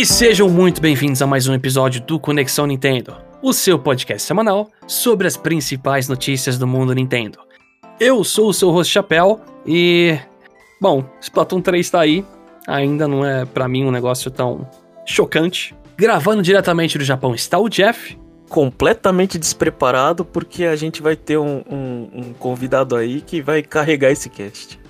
[0.00, 4.70] E sejam muito bem-vindos a mais um episódio do Conexão Nintendo, o seu podcast semanal
[4.86, 7.38] sobre as principais notícias do mundo Nintendo.
[8.00, 10.18] Eu sou o seu host Chapéu e.
[10.80, 12.24] Bom, Splatoon 3 tá aí.
[12.66, 14.66] Ainda não é para mim um negócio tão
[15.04, 15.74] chocante.
[15.98, 18.18] Gravando diretamente do Japão está o Jeff.
[18.48, 24.10] Completamente despreparado, porque a gente vai ter um, um, um convidado aí que vai carregar
[24.10, 24.80] esse cast.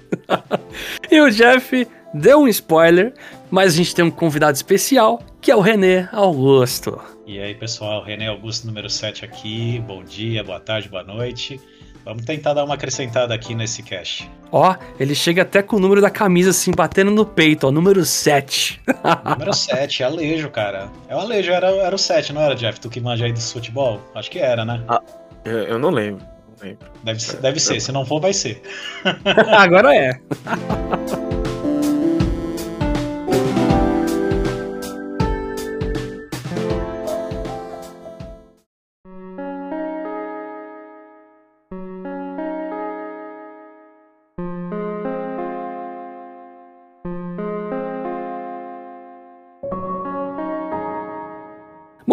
[1.11, 3.13] e o Jeff deu um spoiler,
[3.51, 7.01] mas a gente tem um convidado especial, que é o René Augusto.
[7.27, 9.83] E aí, pessoal, René Augusto número 7 aqui.
[9.87, 11.61] Bom dia, boa tarde, boa noite.
[12.05, 14.29] Vamos tentar dar uma acrescentada aqui nesse cast.
[14.51, 18.05] Ó, ele chega até com o número da camisa assim, batendo no peito, ó, número
[18.05, 18.81] 7.
[19.31, 20.89] número 7, é Alejo, cara.
[21.09, 22.81] É o Alejo, era, era o 7, não era, Jeff?
[22.81, 24.01] Tu que manja aí do futebol?
[24.15, 24.83] Acho que era, né?
[24.89, 25.03] Ah,
[25.45, 26.25] eu, eu não lembro.
[26.59, 26.89] Não lembro.
[27.05, 28.63] Deve, ser, deve ser, se não for, vai ser.
[29.57, 30.19] Agora é.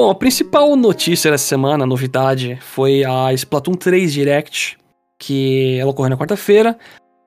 [0.07, 4.77] Bom, a principal notícia dessa semana, a novidade, foi a Splatoon 3 Direct,
[5.19, 6.77] que ela ocorreu na quarta-feira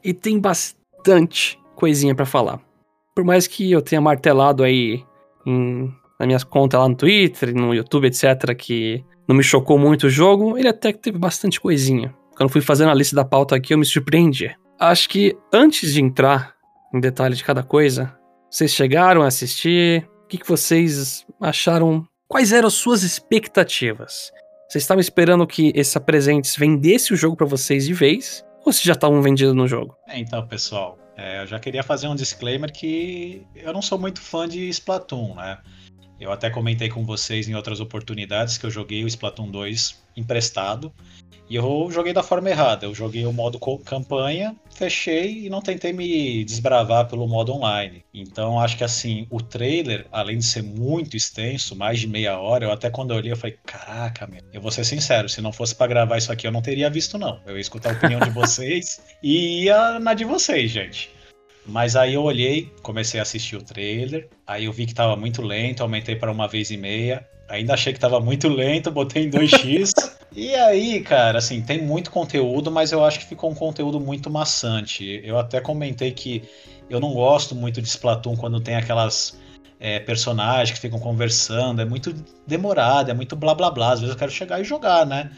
[0.03, 2.59] e tem bastante coisinha para falar.
[3.15, 5.05] Por mais que eu tenha martelado aí
[5.47, 10.07] em, na minha conta lá no Twitter, no YouTube, etc., que não me chocou muito
[10.07, 12.15] o jogo, ele até que teve bastante coisinha.
[12.35, 14.57] Quando fui fazendo a lista da pauta aqui, eu me surpreendi.
[14.79, 16.55] Acho que antes de entrar
[16.95, 18.17] em detalhe de cada coisa,
[18.51, 20.09] vocês chegaram a assistir?
[20.25, 24.33] O que, que vocês acharam Quais eram as suas expectativas?
[24.69, 28.45] Vocês estavam esperando que esse Apresentes vendesse o jogo para vocês de vez?
[28.65, 29.97] Ou se já estavam vendidos no jogo?
[30.07, 34.21] É, então, pessoal, é, eu já queria fazer um disclaimer que eu não sou muito
[34.21, 35.59] fã de Splatoon, né?
[36.21, 40.93] Eu até comentei com vocês em outras oportunidades que eu joguei o Splatoon 2 emprestado
[41.49, 42.87] e eu joguei da forma errada.
[42.87, 48.05] Eu joguei o modo campanha, fechei e não tentei me desbravar pelo modo online.
[48.15, 52.67] Então acho que assim, o trailer, além de ser muito extenso, mais de meia hora,
[52.67, 55.53] eu até quando eu olhei eu falei, caraca, meu, eu vou ser sincero, se não
[55.53, 57.41] fosse para gravar isso aqui eu não teria visto não.
[57.45, 61.11] Eu ia escutar a opinião de vocês e ia na de vocês, gente.
[61.67, 65.43] Mas aí eu olhei, comecei a assistir o trailer, aí eu vi que tava muito
[65.43, 67.27] lento, aumentei para uma vez e meia.
[67.49, 69.93] Ainda achei que tava muito lento, botei em 2x.
[70.33, 74.31] e aí, cara, assim, tem muito conteúdo, mas eu acho que ficou um conteúdo muito
[74.31, 75.21] maçante.
[75.25, 76.43] Eu até comentei que
[76.89, 79.39] eu não gosto muito de Splatoon quando tem aquelas
[79.79, 81.81] é, personagens que ficam conversando.
[81.81, 82.15] É muito
[82.47, 83.93] demorado, é muito blá blá blá.
[83.93, 85.31] Às vezes eu quero chegar e jogar, né?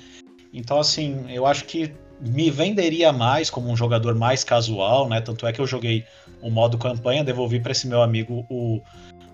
[0.52, 5.20] Então, assim, eu acho que me venderia mais como um jogador mais casual, né?
[5.20, 6.04] Tanto é que eu joguei
[6.40, 8.80] o modo campanha, devolvi para esse meu amigo o,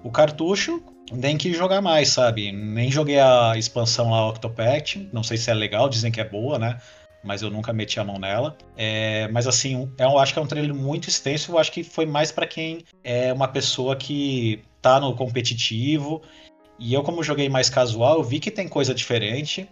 [0.03, 0.83] o cartucho
[1.13, 2.53] nem que jogar mais, sabe?
[2.53, 6.59] Nem joguei a expansão lá Octopact, não sei se é legal, dizem que é boa,
[6.59, 6.79] né?
[7.25, 8.57] Mas eu nunca meti a mão nela.
[8.77, 11.53] É, mas assim, é eu acho que é um trailer muito extenso.
[11.53, 16.23] Eu acho que foi mais para quem é uma pessoa que tá no competitivo.
[16.79, 19.69] E eu, como joguei mais casual, eu vi que tem coisa diferente.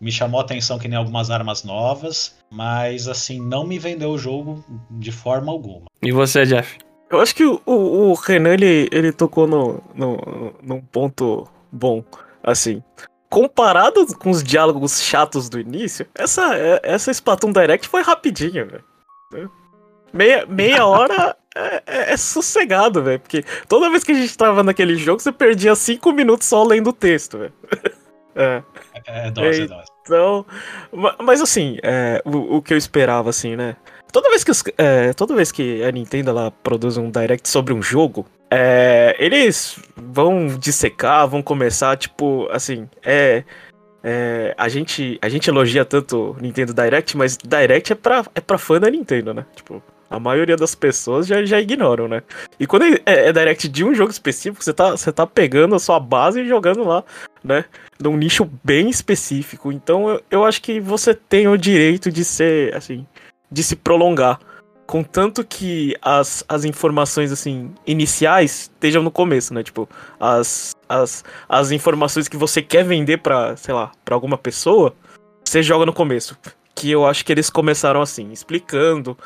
[0.00, 2.36] Me chamou a atenção que nem algumas armas novas.
[2.50, 5.86] Mas assim, não me vendeu o jogo de forma alguma.
[6.02, 6.78] E você, Jeff?
[7.10, 12.04] Eu acho que o, o, o Renan, ele, ele tocou no, no, num ponto bom,
[12.42, 12.82] assim.
[13.30, 19.50] Comparado com os diálogos chatos do início, essa, essa Splatoon Direct foi rapidinho, velho.
[20.12, 23.20] Meia, meia hora é, é, é, sossegado, velho.
[23.20, 26.90] Porque toda vez que a gente tava naquele jogo, você perdia cinco minutos só lendo
[26.90, 27.52] o texto, velho.
[28.38, 28.62] É.
[29.06, 29.86] É, é dose, é dose.
[30.02, 30.46] Então,
[31.22, 33.76] mas assim, é, o, o que eu esperava, assim, né?
[34.12, 37.74] Toda vez que, os, é, toda vez que a Nintendo ela produz um direct sobre
[37.74, 43.44] um jogo, é, eles vão dissecar, vão começar, tipo, assim, é.
[44.02, 48.56] É, a, gente, a gente elogia tanto Nintendo Direct, mas Direct é pra, é pra
[48.56, 49.44] fã da Nintendo, né?
[49.56, 52.22] Tipo, a maioria das pessoas já, já ignoram, né?
[52.58, 55.78] E quando é, é, Direct de um jogo específico, você tá, você tá pegando a
[55.78, 57.04] sua base e jogando lá,
[57.48, 57.64] né?
[57.98, 59.72] Num nicho bem específico.
[59.72, 63.06] Então eu, eu acho que você tem o direito de ser, assim,
[63.50, 64.38] de se prolongar.
[64.86, 69.62] Contanto que as, as informações, assim, iniciais estejam no começo, né?
[69.62, 69.88] Tipo,
[70.20, 74.94] as, as, as informações que você quer vender pra, sei lá, pra alguma pessoa,
[75.44, 76.38] você joga no começo.
[76.74, 79.16] Que eu acho que eles começaram assim, explicando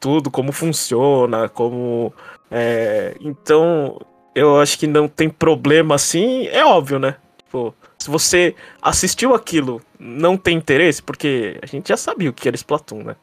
[0.00, 2.12] tudo, como funciona, como.
[2.50, 3.16] É...
[3.20, 3.98] Então,
[4.34, 7.16] eu acho que não tem problema assim, é óbvio, né?
[7.46, 12.48] Tipo, se você assistiu aquilo, não tem interesse, porque a gente já sabia o que
[12.48, 13.16] era Splatoon, né?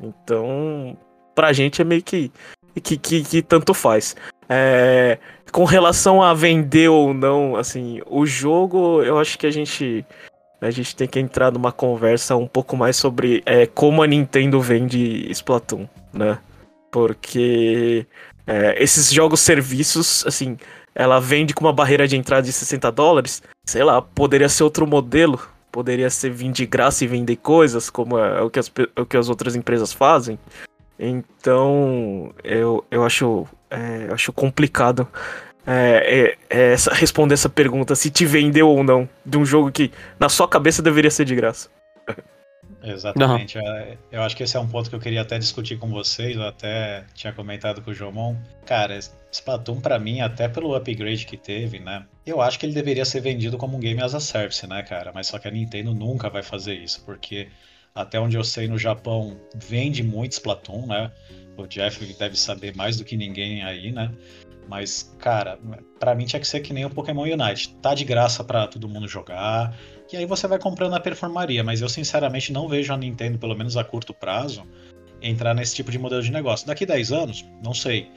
[0.00, 0.96] Então,
[1.34, 2.30] pra gente é meio que
[2.82, 4.16] que, que, que tanto faz.
[4.48, 5.18] É,
[5.50, 10.04] com relação a vender ou não, assim, o jogo, eu acho que a gente
[10.60, 14.60] a gente tem que entrar numa conversa um pouco mais sobre é, como a Nintendo
[14.60, 16.38] vende Splatoon, né?
[16.90, 18.06] Porque
[18.46, 20.56] é, esses jogos serviços, assim,
[20.94, 24.86] ela vende com uma barreira de entrada de 60 dólares, sei lá, poderia ser outro
[24.86, 25.40] modelo,
[25.70, 29.16] poderia ser vir de graça e vender coisas, como é o que as, o que
[29.16, 30.38] as outras empresas fazem.
[30.98, 35.08] Então, eu, eu acho, é, acho complicado
[35.66, 39.70] é, é, é essa, responder essa pergunta, se te vendeu ou não, de um jogo
[39.70, 41.68] que na sua cabeça deveria ser de graça.
[42.82, 43.58] Exatamente.
[43.58, 46.36] É, eu acho que esse é um ponto que eu queria até discutir com vocês,
[46.36, 48.36] eu até tinha comentado com o Jomon.
[48.66, 48.98] Cara,
[49.30, 52.04] Splatoon para mim, até pelo upgrade que teve, né?
[52.26, 55.12] Eu acho que ele deveria ser vendido como um game as a service, né, cara?
[55.14, 57.48] Mas só que a Nintendo nunca vai fazer isso, porque
[57.94, 61.12] até onde eu sei no Japão vende muito Splatoon, né?
[61.56, 64.10] O Jeff deve saber mais do que ninguém aí, né?
[64.68, 65.58] Mas, cara,
[65.98, 67.74] para mim tinha que ser que nem o Pokémon Unite.
[67.76, 69.76] Tá de graça para todo mundo jogar.
[70.12, 71.64] E aí você vai comprando a performaria.
[71.64, 74.64] Mas eu, sinceramente, não vejo a Nintendo, pelo menos a curto prazo,
[75.22, 76.66] entrar nesse tipo de modelo de negócio.
[76.66, 78.10] Daqui 10 anos, não sei.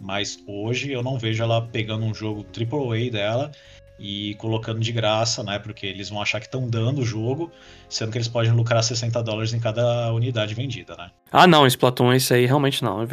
[0.00, 3.50] Mas hoje eu não vejo ela pegando um jogo AAA dela
[3.98, 5.58] e colocando de graça, né?
[5.58, 7.50] Porque eles vão achar que estão dando o jogo,
[7.88, 11.10] sendo que eles podem lucrar 60 dólares em cada unidade vendida, né?
[11.32, 13.04] Ah, não, Splatoon, isso aí realmente não.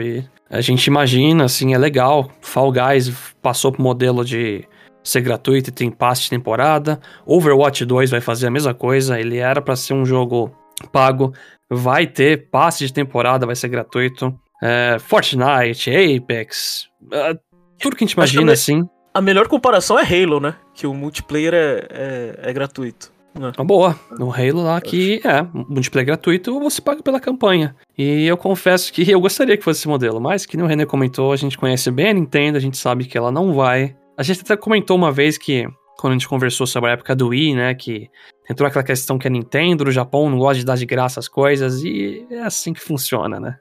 [0.47, 2.29] A gente imagina, assim, é legal.
[2.39, 3.11] Fall Guys
[3.41, 4.63] passou pro modelo de
[5.05, 6.99] ser gratuito e tem passe de temporada.
[7.25, 9.19] Overwatch 2 vai fazer a mesma coisa.
[9.19, 10.51] Ele era para ser um jogo
[10.91, 11.33] pago,
[11.69, 14.37] vai ter passe de temporada, vai ser gratuito.
[14.61, 17.37] É, Fortnite, Apex, uh,
[17.79, 18.87] tudo que a gente imagina, assim.
[19.13, 20.55] A melhor comparação é Halo, né?
[20.73, 23.13] Que o multiplayer é, é, é gratuito.
[23.37, 23.51] Né?
[23.57, 23.99] Uma boa.
[24.17, 27.75] No Halo lá que é multiplayer gratuito, você paga pela campanha.
[27.97, 30.85] E eu confesso que eu gostaria que fosse esse modelo, mas que nem o René
[30.85, 33.95] comentou, a gente conhece bem a Nintendo, a gente sabe que ela não vai.
[34.17, 35.67] A gente até comentou uma vez que,
[35.97, 38.09] quando a gente conversou sobre a época do Wii, né, que
[38.49, 41.27] entrou aquela questão que a Nintendo, o Japão, não gosta de dar de graça as
[41.27, 43.57] coisas, e é assim que funciona, né?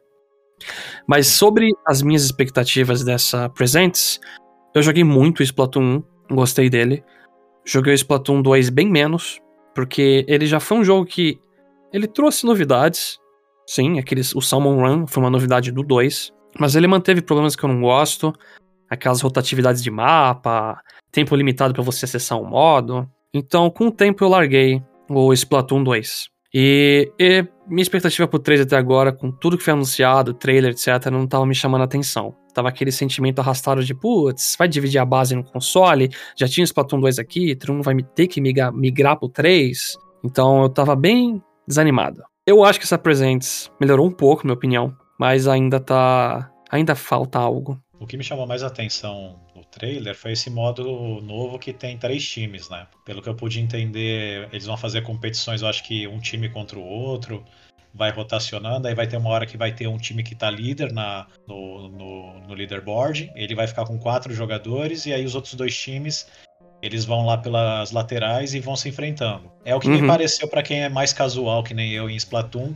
[1.06, 4.20] Mas sobre as minhas expectativas dessa Presents,
[4.74, 7.04] eu joguei muito Splatoon 1, gostei dele.
[7.64, 9.40] Joguei o Splatoon 2 bem menos,
[9.74, 11.38] porque ele já foi um jogo que
[11.92, 13.18] ele trouxe novidades.
[13.66, 17.64] Sim, aqueles, o Salmon Run foi uma novidade do 2, mas ele manteve problemas que
[17.64, 18.32] eu não gosto,
[18.94, 20.80] aquelas rotatividades de mapa,
[21.12, 23.08] tempo limitado para você acessar um modo.
[23.32, 26.28] Então, com o tempo eu larguei o Splatoon 2.
[26.56, 31.10] E, e minha expectativa pro 3 até agora, com tudo que foi anunciado, trailer, etc,
[31.10, 32.36] não tava me chamando a atenção.
[32.54, 37.00] Tava aquele sentimento arrastado de, putz, vai dividir a base no console, já tinha Splatoon
[37.00, 39.96] 2 aqui, todo mundo vai ter que migrar, migrar pro 3.
[40.22, 42.22] Então eu tava bem desanimado.
[42.46, 46.50] Eu acho que essa Presents melhorou um pouco, minha opinião, mas ainda tá.
[46.70, 47.80] Ainda falta algo.
[47.98, 52.28] O que me chamou mais atenção no trailer foi esse modo novo que tem três
[52.28, 52.86] times, né?
[53.04, 56.78] Pelo que eu pude entender, eles vão fazer competições, eu acho que um time contra
[56.78, 57.44] o outro
[57.94, 60.92] vai rotacionando, aí vai ter uma hora que vai ter um time que tá líder
[60.92, 65.54] na, no, no, no leaderboard, ele vai ficar com quatro jogadores, e aí os outros
[65.54, 66.26] dois times
[66.82, 69.50] eles vão lá pelas laterais e vão se enfrentando.
[69.64, 70.02] É o que uhum.
[70.02, 72.74] me pareceu para quem é mais casual, que nem eu em Splatoon,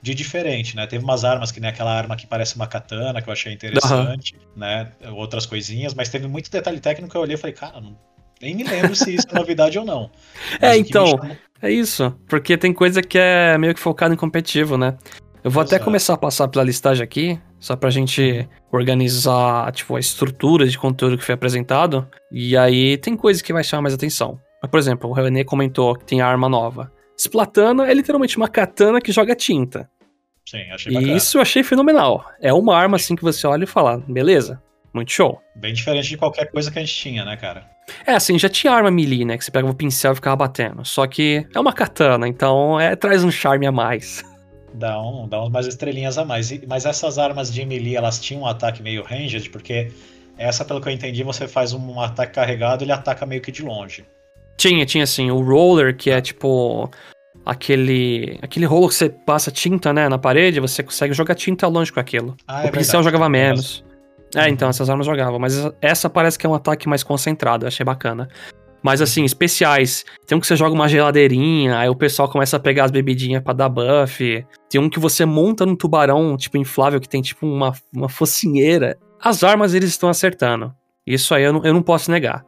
[0.00, 0.86] de diferente, né?
[0.86, 4.34] Teve umas armas que nem aquela arma que parece uma katana, que eu achei interessante,
[4.34, 4.60] uhum.
[4.60, 4.92] né?
[5.12, 7.96] Outras coisinhas, mas teve muito detalhe técnico que eu olhei e falei, cara, não,
[8.40, 10.10] nem me lembro se isso é novidade ou não.
[10.60, 11.36] Mas é, então, chamou...
[11.60, 14.96] É isso, porque tem coisa que é meio que focada em competitivo, né?
[15.42, 15.76] Eu vou Exato.
[15.76, 20.78] até começar a passar pela listagem aqui, só pra gente organizar, tipo, a estrutura de
[20.78, 22.06] conteúdo que foi apresentado.
[22.30, 24.38] E aí tem coisa que vai chamar mais atenção.
[24.70, 26.92] Por exemplo, o René comentou que tem arma nova.
[27.18, 29.90] Splatana é literalmente uma katana que joga tinta.
[30.48, 31.12] Sim, achei bacana.
[31.12, 32.24] E isso eu achei fenomenal.
[32.40, 34.62] É uma arma assim que você olha e fala, beleza,
[34.94, 35.40] muito show.
[35.56, 37.68] Bem diferente de qualquer coisa que a gente tinha, né, cara?
[38.06, 39.36] É, assim, já tinha arma melee, né?
[39.36, 40.84] Que você pegava o pincel e ficava batendo.
[40.84, 44.24] Só que é uma katana, então é, traz um charme a mais.
[44.74, 46.52] Dá, um, dá umas estrelinhas a mais.
[46.68, 49.90] Mas essas armas de melee, elas tinham um ataque meio ranged, porque
[50.36, 53.62] essa, pelo que eu entendi, você faz um ataque carregado ele ataca meio que de
[53.62, 54.04] longe.
[54.58, 56.90] Tinha, tinha assim, o roller, que é tipo
[57.46, 61.90] aquele aquele rolo que você passa tinta, né, na parede, você consegue jogar tinta longe
[61.90, 62.36] com aquilo.
[62.46, 63.82] Ah, é o pincel jogava menos.
[64.34, 65.38] É, então, essas armas jogavam.
[65.38, 68.28] Mas essa parece que é um ataque mais concentrado, achei bacana.
[68.82, 70.04] Mas assim, especiais.
[70.26, 73.42] Tem um que você joga uma geladeirinha, aí o pessoal começa a pegar as bebidinhas
[73.42, 74.46] pra dar buff.
[74.68, 78.96] Tem um que você monta num tubarão, tipo, inflável, que tem tipo uma, uma focinheira.
[79.20, 80.72] As armas eles estão acertando.
[81.06, 82.44] Isso aí eu não, eu não posso negar.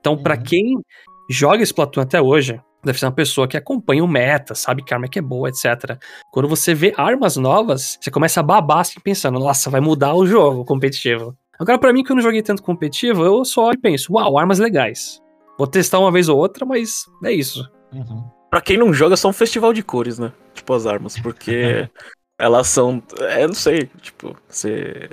[0.00, 0.22] Então, uhum.
[0.22, 0.80] para quem
[1.28, 5.06] joga Splatoon até hoje, deve ser uma pessoa que acompanha o meta, sabe que arma
[5.06, 5.98] é que é boa, etc.
[6.30, 10.26] Quando você vê armas novas, você começa a babar assim pensando, nossa, vai mudar o
[10.26, 11.36] jogo competitivo.
[11.58, 15.22] Agora, para mim, que eu não joguei tanto competitivo, eu só penso, uau, armas legais.
[15.56, 17.68] Vou testar uma vez ou outra, mas é isso.
[17.92, 18.24] Uhum.
[18.50, 20.32] Pra quem não joga, é só um festival de cores, né?
[20.52, 21.88] Tipo, as armas, porque
[22.38, 23.02] elas são.
[23.20, 25.10] É, não sei, tipo, você.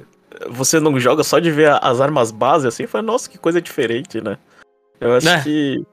[0.50, 4.22] Você não joga só de ver as armas base assim, fala, nossa, que coisa diferente,
[4.22, 4.38] né?
[5.00, 5.44] Eu acho né?
[5.44, 5.84] que.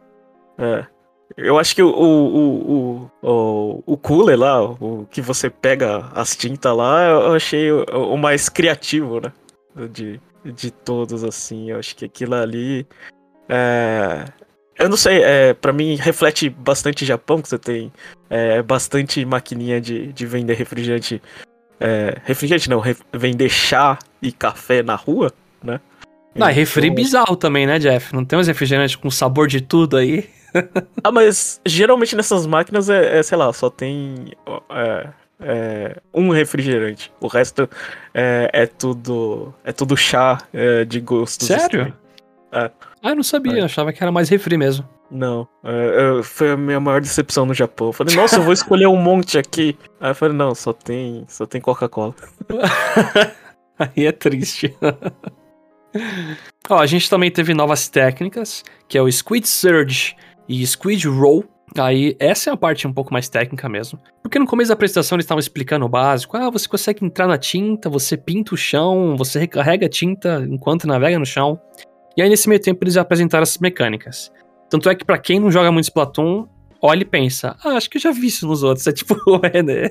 [0.58, 0.84] É.
[1.36, 6.34] Eu acho que o, o, o, o, o cooler lá, o que você pega as
[6.34, 9.32] tintas lá, eu achei o, o mais criativo, né?
[9.90, 11.70] De, de todos, assim.
[11.70, 12.86] Eu acho que aquilo ali.
[13.48, 14.24] É,
[14.78, 17.92] eu não sei, é, para mim reflete bastante Japão, que você tem
[18.30, 21.20] é, bastante maquininha de, de vender refrigerante.
[21.80, 25.80] É, refrigerante não, ref, vender chá e café na rua, né?
[26.34, 26.94] Não, é refri então...
[26.94, 28.14] bizarro também, né, Jeff?
[28.14, 30.28] Não tem uns refrigerantes com sabor de tudo aí?
[31.04, 34.32] ah, mas geralmente nessas máquinas é, é sei lá, só tem
[34.70, 35.08] é,
[35.40, 37.12] é, um refrigerante.
[37.20, 37.68] O resto
[38.14, 41.44] é, é tudo é tudo chá é, de gosto.
[41.44, 41.94] Sério?
[42.52, 42.70] É.
[43.02, 44.88] Ah, eu não sabia, achava que era mais refri mesmo.
[45.10, 45.48] Não,
[46.22, 47.88] foi a minha maior decepção no Japão.
[47.88, 49.74] Eu falei, nossa, eu vou escolher um monte aqui.
[49.98, 52.14] Aí eu falei, não, só tem, só tem Coca-Cola.
[53.78, 54.76] Aí é triste.
[56.68, 60.14] Ó, a gente também teve novas técnicas, que é o Squid Surge
[60.48, 61.44] e Squid Roll.
[61.76, 63.98] Aí, essa é a parte um pouco mais técnica mesmo.
[64.22, 66.36] Porque no começo da apresentação eles estavam explicando o básico.
[66.36, 70.86] Ah, você consegue entrar na tinta, você pinta o chão, você recarrega a tinta enquanto
[70.86, 71.60] navega no chão.
[72.16, 74.32] E aí, nesse meio tempo, eles apresentaram essas mecânicas.
[74.70, 76.46] Tanto é que, para quem não joga muito Splatoon,
[76.80, 78.86] olha e pensa, ah, acho que eu já vi isso nos outros.
[78.86, 79.14] É tipo,
[79.52, 79.90] é, né?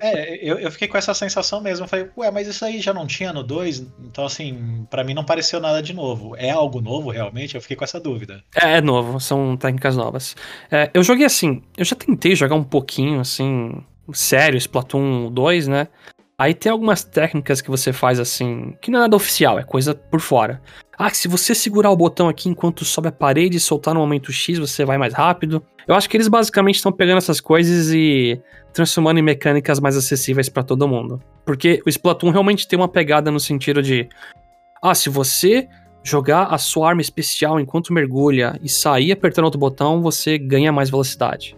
[0.00, 1.84] É, eu, eu fiquei com essa sensação mesmo.
[1.84, 3.86] Eu falei, ué, mas isso aí já não tinha no 2?
[4.04, 6.36] Então, assim, para mim não pareceu nada de novo.
[6.36, 7.54] É algo novo, realmente?
[7.54, 8.42] Eu fiquei com essa dúvida.
[8.54, 10.36] É, é novo, são técnicas novas.
[10.70, 15.88] É, eu joguei assim, eu já tentei jogar um pouquinho, assim, sério, Splatoon 2, né?
[16.38, 19.94] Aí tem algumas técnicas que você faz assim, que não é nada oficial, é coisa
[19.94, 20.60] por fora.
[20.98, 24.30] Ah, se você segurar o botão aqui enquanto sobe a parede e soltar no momento
[24.30, 25.64] X, você vai mais rápido.
[25.88, 28.38] Eu acho que eles basicamente estão pegando essas coisas e
[28.74, 31.22] transformando em mecânicas mais acessíveis para todo mundo.
[31.44, 34.06] Porque o Splatoon realmente tem uma pegada no sentido de:
[34.82, 35.66] ah, se você
[36.04, 40.90] jogar a sua arma especial enquanto mergulha e sair apertando outro botão, você ganha mais
[40.90, 41.56] velocidade.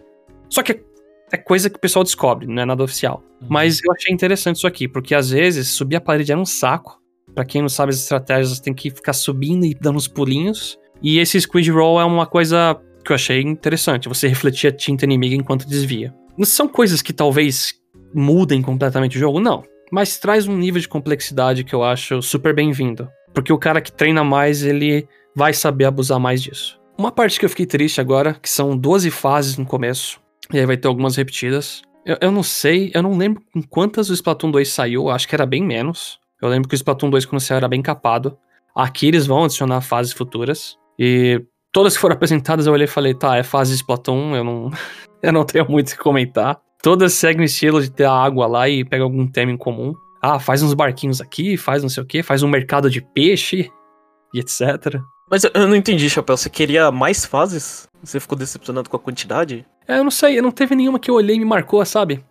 [0.49, 0.83] Só que
[1.31, 3.23] é coisa que o pessoal descobre, não é nada oficial.
[3.41, 3.49] Uhum.
[3.51, 6.99] Mas eu achei interessante isso aqui, porque às vezes subir a parede era um saco.
[7.35, 10.79] Para quem não sabe as estratégias, tem que ficar subindo e dando uns pulinhos.
[11.03, 14.09] E esse squid roll é uma coisa que eu achei interessante.
[14.09, 16.13] Você refletir a tinta inimiga enquanto desvia.
[16.37, 17.75] Não são coisas que talvez
[18.15, 19.63] mudem completamente o jogo, não.
[19.91, 23.09] Mas traz um nível de complexidade que eu acho super bem-vindo.
[23.33, 26.79] Porque o cara que treina mais, ele vai saber abusar mais disso.
[26.99, 30.21] Uma parte que eu fiquei triste agora, que são 12 fases no começo.
[30.53, 31.83] E aí vai ter algumas repetidas.
[32.05, 35.35] Eu, eu não sei, eu não lembro com quantas o Splatoon 2 saiu, acho que
[35.35, 36.19] era bem menos.
[36.41, 38.39] Eu lembro que o Splatoon 2 quando saiu era bem capado.
[38.75, 40.77] Aqui eles vão adicionar fases futuras.
[40.99, 44.71] E todas que foram apresentadas eu olhei e falei, tá, é fase Splatoon, eu não,
[45.23, 46.59] eu não tenho muito o que comentar.
[46.83, 49.93] Todas seguem o estilo de ter a água lá e pega algum tema em comum.
[50.23, 53.71] Ah, faz uns barquinhos aqui, faz não sei o que, faz um mercado de peixe
[54.33, 55.01] e etc.
[55.31, 56.37] Mas eu não entendi, Chapéu.
[56.37, 57.87] Você queria mais fases?
[58.03, 59.67] Você ficou decepcionado com a quantidade?
[59.89, 62.23] É, eu não sei, não teve nenhuma que eu olhei e me marcou, sabe?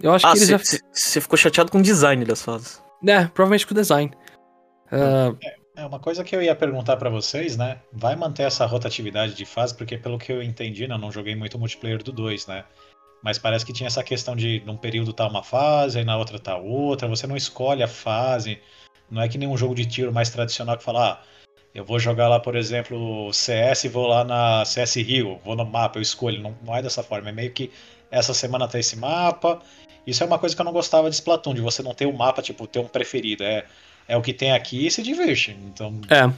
[0.00, 0.84] Eu acho ah, que eles cê, já.
[0.92, 2.82] Você ficou chateado com o design das fases?
[3.06, 4.12] É, provavelmente com o design.
[4.86, 5.36] Uh...
[5.74, 7.80] É, uma coisa que eu ia perguntar para vocês, né?
[7.92, 11.58] Vai manter essa rotatividade de fase, porque pelo que eu entendi, não, não joguei muito
[11.58, 12.64] multiplayer do 2, né?
[13.22, 16.38] Mas parece que tinha essa questão de num período tá uma fase, aí na outra
[16.38, 18.60] tá outra, você não escolhe a fase.
[19.10, 21.24] Não é que nem um jogo de tiro mais tradicional que fala, ah,
[21.74, 25.64] eu vou jogar lá, por exemplo, CS e vou lá na CS Rio, vou no
[25.64, 26.40] mapa, eu escolho.
[26.40, 27.70] Não, não é dessa forma, é meio que
[28.10, 29.60] essa semana tem esse mapa.
[30.06, 32.12] Isso é uma coisa que eu não gostava de Splatoon, de você não ter um
[32.12, 33.42] mapa, tipo, ter um preferido.
[33.42, 33.64] É,
[34.06, 35.56] é o que tem aqui e se diverte.
[35.66, 35.98] Então.
[36.10, 36.30] É.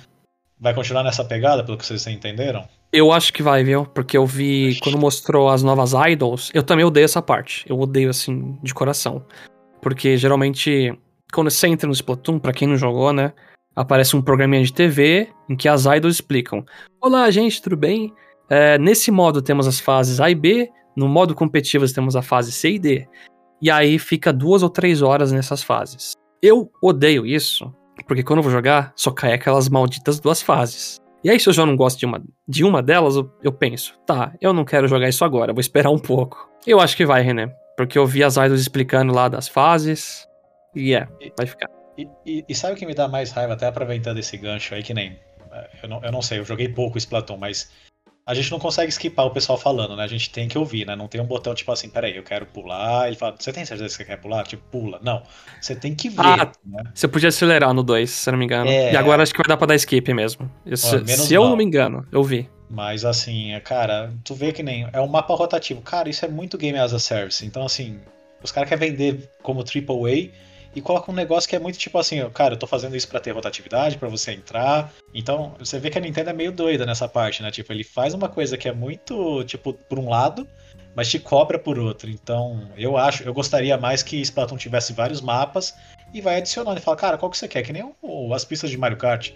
[0.61, 2.69] Vai continuar nessa pegada, pelo que vocês entenderam?
[2.93, 3.85] Eu acho que vai, viu?
[3.87, 7.64] Porque eu vi quando mostrou as novas idols, eu também odeio essa parte.
[7.69, 9.25] Eu odeio assim de coração.
[9.83, 10.97] Porque geralmente
[11.35, 13.33] quando você entra no Splatoon, para quem não jogou, né,
[13.75, 16.64] aparece um programinha de TV em que as idols explicam:
[17.00, 18.12] Olá, gente, tudo bem?
[18.49, 22.52] É, nesse modo temos as fases A e B, no modo competitivo temos a fase
[22.52, 23.09] C e D.
[23.61, 26.12] E aí fica duas ou três horas nessas fases.
[26.43, 27.73] Eu odeio isso,
[28.07, 30.99] porque quando eu vou jogar, só cai aquelas malditas duas fases.
[31.23, 34.35] E aí, se eu já não gosto de uma, de uma delas, eu, penso, tá,
[34.43, 36.50] eu não quero jogar isso agora, vou esperar um pouco.
[36.66, 37.47] Eu acho que vai, René.
[37.78, 40.28] Porque eu vi as idols explicando lá das fases.
[40.75, 41.74] E é, vai ficar.
[41.97, 44.83] E, e, e, sabe o que me dá mais raiva, até aproveitando esse gancho aí,
[44.83, 45.19] que nem.
[45.53, 47.71] Eh, eu não, eu não sei, eu joguei pouco Splatoon, mas
[48.27, 50.03] a gente não consegue skipar o pessoal falando, né?
[50.03, 50.97] A gente tem que ouvir, né?
[50.97, 53.07] Não tem um botão tipo assim, peraí, eu quero pular.
[53.07, 54.45] Ele fala, você tem certeza que você quer pular?
[54.45, 54.99] Tipo, pula.
[55.03, 55.23] Não.
[55.61, 56.21] Você tem que ver.
[56.21, 56.85] Ah, né?
[56.95, 58.71] Você podia acelerar no 2, se eu não me engano.
[58.71, 58.93] É...
[58.93, 60.51] E agora acho que vai dar pra dar skip mesmo.
[60.75, 62.49] Se, se eu não me engano, eu vi.
[62.71, 64.89] Mas assim, é, cara, tu vê que nem.
[64.93, 65.83] É um mapa rotativo.
[65.83, 67.45] Cara, isso é muito game as a service.
[67.45, 68.01] Então, assim,
[68.43, 70.31] os caras querem vender como AAA
[70.75, 73.21] e coloca um negócio que é muito tipo assim, cara, eu tô fazendo isso para
[73.21, 74.93] ter rotatividade, para você entrar.
[75.14, 77.50] Então, você vê que a Nintendo é meio doida nessa parte, né?
[77.50, 80.47] Tipo, ele faz uma coisa que é muito, tipo, por um lado,
[80.95, 82.11] mas te cobra por outro.
[82.11, 85.75] Então, eu acho, eu gostaria mais que Splatoon tivesse vários mapas
[86.12, 87.62] e vai adicionando e fala, cara, qual que você quer?
[87.62, 89.33] Que nem o, as pistas de Mario Kart.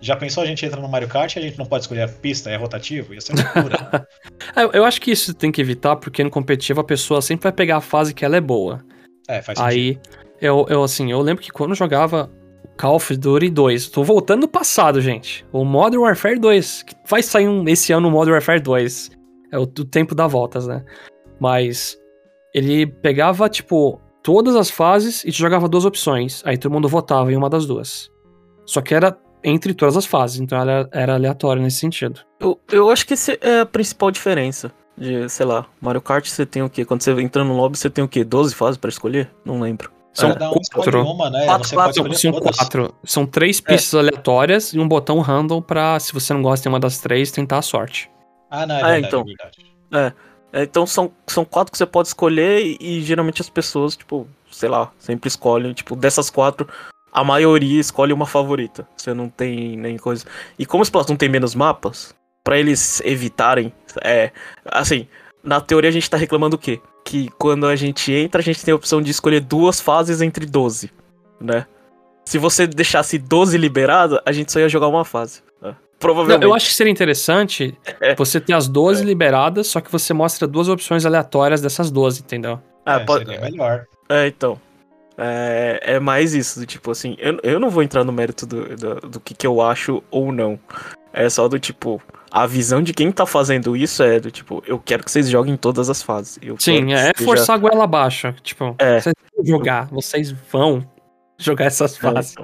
[0.00, 2.08] Já pensou a gente entra no Mario Kart e a gente não pode escolher a
[2.08, 3.14] pista, é rotativo?
[3.14, 4.06] Ia ser loucura.
[4.54, 7.52] É, eu acho que isso tem que evitar, porque no competitivo a pessoa sempre vai
[7.52, 8.84] pegar a fase que ela é boa.
[9.28, 9.72] É, faz sentido.
[9.72, 9.98] Aí,
[10.42, 12.28] eu, eu, assim, eu lembro que quando eu jogava
[12.76, 15.46] Call of Duty 2, tô voltando no passado, gente.
[15.52, 19.10] O Modern Warfare 2, que vai sair um, esse ano o Modern Warfare 2.
[19.52, 20.84] É o, o tempo da voltas, né?
[21.38, 21.96] Mas
[22.52, 26.42] ele pegava, tipo, todas as fases e te jogava duas opções.
[26.44, 28.10] Aí todo mundo votava em uma das duas.
[28.66, 32.20] Só que era entre todas as fases, então ela era aleatória nesse sentido.
[32.40, 34.72] Eu, eu acho que essa é a principal diferença.
[34.98, 36.84] De, sei lá, Mario Kart você tem o quê?
[36.84, 38.24] Quando você entra no lobby, você tem o quê?
[38.24, 39.30] 12 fases para escolher?
[39.44, 40.01] Não lembro.
[40.12, 40.34] São
[40.72, 41.02] quatro.
[41.06, 41.46] Uma, né?
[41.46, 42.56] quatro, quatro são todas.
[42.56, 42.94] quatro.
[43.04, 43.62] São três é.
[43.62, 43.98] pistas é.
[43.98, 47.58] aleatórias e um botão random pra, se você não gosta de uma das três, tentar
[47.58, 48.10] a sorte.
[48.50, 49.56] Ah, não, é, é verdade, então, é verdade.
[49.92, 50.60] É.
[50.60, 50.62] é.
[50.64, 54.68] Então são, são quatro que você pode escolher e, e, geralmente as pessoas, tipo, sei
[54.68, 56.68] lá, sempre escolhem, tipo, dessas quatro,
[57.10, 58.86] a maioria escolhe uma favorita.
[58.94, 60.26] Você não tem nem coisa.
[60.58, 62.14] E como os Splatoon tem menos mapas,
[62.44, 64.30] para eles evitarem, é,
[64.66, 65.06] assim,
[65.42, 66.80] na teoria a gente tá reclamando o quê?
[67.04, 70.46] Que quando a gente entra, a gente tem a opção de escolher duas fases entre
[70.46, 70.90] 12,
[71.40, 71.66] né?
[72.24, 75.42] Se você deixasse 12 liberada, a gente só ia jogar uma fase.
[75.60, 75.74] Né?
[75.98, 76.44] Provavelmente.
[76.44, 78.14] eu acho que seria interessante é.
[78.14, 79.04] você ter as 12 é.
[79.04, 82.60] liberadas, só que você mostra duas opções aleatórias dessas 12, entendeu?
[82.86, 83.24] Ah, é, pode...
[83.24, 83.86] seria melhor.
[84.08, 84.60] É, então.
[85.16, 88.94] É, é mais isso, tipo assim, eu, eu não vou entrar no mérito do, do,
[89.08, 90.58] do que, que eu acho ou não.
[91.12, 92.00] É só do tipo,
[92.32, 95.54] a visão de quem tá fazendo isso é do tipo, eu quero que vocês joguem
[95.54, 96.38] todas as fases.
[96.58, 97.24] Sim, é seja...
[97.24, 98.34] forçar a goela abaixo.
[98.42, 99.00] Tipo, é.
[99.00, 100.82] vocês vão jogar, vocês vão
[101.38, 102.34] jogar essas fases.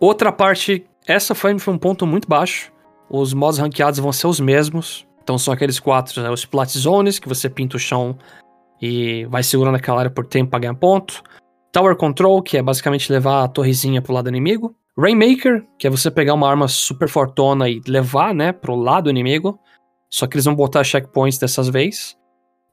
[0.00, 2.72] Outra parte, essa foi, foi um ponto muito baixo.
[3.08, 5.06] Os modos ranqueados vão ser os mesmos.
[5.22, 6.28] Então são aqueles quatro, né?
[6.28, 8.18] Os Plat Zones, que você pinta o chão
[8.80, 11.22] e vai segurando aquela área por tempo pra ganhar ponto.
[11.70, 14.74] Tower Control, que é basicamente levar a torrezinha pro lado inimigo.
[14.98, 19.58] Rainmaker, que é você pegar uma arma super fortona e levar, né, pro lado inimigo.
[20.10, 22.16] Só que eles vão botar checkpoints dessas vezes.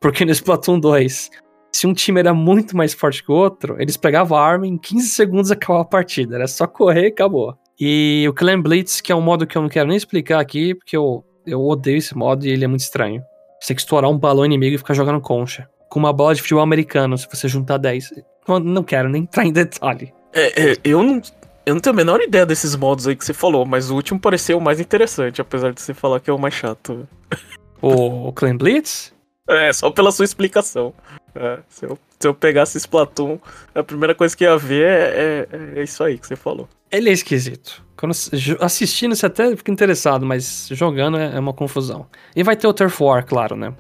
[0.02, 1.30] Porque no Splatoon 2,
[1.72, 4.70] se um time era muito mais forte que o outro, eles pegavam a arma e
[4.70, 6.36] em 15 segundos acabava a partida.
[6.36, 7.58] Era só correr e acabou.
[7.80, 10.76] E o Clan Blitz, que é um modo que eu não quero nem explicar aqui,
[10.76, 13.22] porque eu, eu odeio esse modo e ele é muito estranho.
[13.60, 15.70] Você tem que estourar um balão inimigo e ficar jogando concha.
[15.90, 18.12] Com uma bola de futebol americano, se você juntar 10.
[18.48, 20.14] Não, não quero nem entrar em detalhe.
[20.34, 21.22] É, é, eu não
[21.70, 24.20] eu não tenho a menor ideia desses modos aí que você falou, mas o último
[24.20, 27.08] pareceu o mais interessante, apesar de você falar que é o mais chato.
[27.82, 29.14] O Clan Blitz?
[29.48, 30.94] É, só pela sua explicação.
[31.34, 33.40] É, se, eu, se eu pegasse Splatoon,
[33.74, 36.68] a primeira coisa que ia ver é, é, é isso aí que você falou.
[36.92, 37.82] Ele é esquisito.
[37.96, 38.12] Quando,
[38.60, 42.06] assistindo você até fica interessado, mas jogando é, é uma confusão.
[42.36, 43.74] E vai ter o Turf War, claro, né?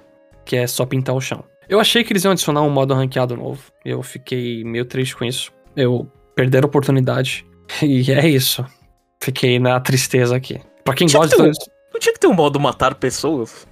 [0.46, 1.44] Que é só pintar o chão.
[1.68, 3.62] Eu achei que eles iam adicionar um modo ranqueado novo.
[3.84, 5.52] Eu fiquei meio triste com isso.
[5.76, 7.46] Eu perder a oportunidade.
[7.82, 8.66] E é isso.
[9.22, 10.60] Fiquei na tristeza aqui.
[10.84, 11.52] Pra quem gosta que um,
[11.94, 13.68] Não tinha que ter um modo matar pessoas?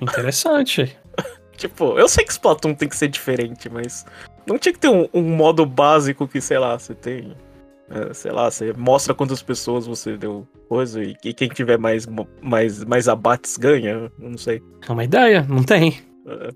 [0.00, 0.96] Interessante.
[1.56, 4.04] tipo, eu sei que Splatoon tem que ser diferente, mas.
[4.46, 7.34] Não tinha que ter um, um modo básico que, sei lá, você tem.
[7.90, 12.06] É, sei lá, você mostra quantas pessoas você deu coisa e, e quem tiver mais,
[12.40, 14.10] mais, mais abates ganha.
[14.18, 14.62] Não sei.
[14.86, 16.00] É uma ideia, não tem.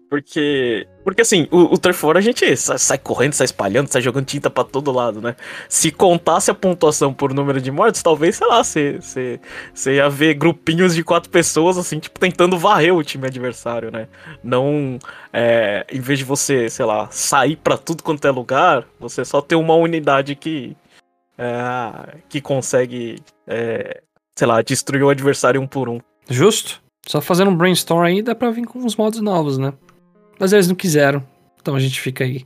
[0.09, 0.87] Porque.
[1.03, 4.25] Porque assim, o, o Turf War a gente sai, sai, correndo, sai espalhando, sai jogando
[4.25, 5.35] tinta para todo lado, né?
[5.69, 9.41] Se contasse a pontuação por número de mortes, talvez, sei lá, você,
[9.87, 14.09] ia ver grupinhos de quatro pessoas, assim, tipo, tentando varrer o time adversário, né?
[14.43, 14.99] Não.
[15.33, 19.41] É, em vez de você, sei lá, sair para tudo quanto é lugar, você só
[19.41, 20.77] ter uma unidade que.
[21.37, 23.21] É, que consegue.
[23.47, 24.01] É,
[24.37, 25.99] sei lá, destruir o adversário um por um.
[26.29, 26.86] Justo.
[27.07, 29.73] Só fazendo um brainstorm aí dá pra vir com uns modos novos, né?
[30.39, 31.25] Mas eles não quiseram.
[31.61, 32.45] Então a gente fica aí.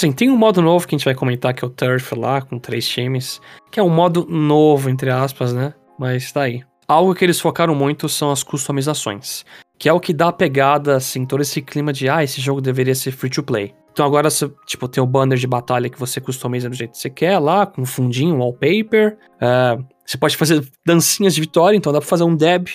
[0.00, 2.42] Sim, tem um modo novo que a gente vai comentar, que é o Turf lá,
[2.42, 3.40] com três times.
[3.70, 5.72] Que é um modo novo, entre aspas, né?
[5.98, 6.62] Mas tá aí.
[6.86, 9.44] Algo que eles focaram muito são as customizações.
[9.78, 12.60] Que é o que dá a pegada, assim, todo esse clima de, ah, esse jogo
[12.60, 13.74] deveria ser free to play.
[13.92, 14.28] Então agora
[14.66, 17.66] tipo, tem o banner de batalha que você customiza do jeito que você quer lá,
[17.66, 19.18] com fundinho, wallpaper.
[19.36, 22.68] Uh, você pode fazer dancinhas de vitória, então dá pra fazer um deb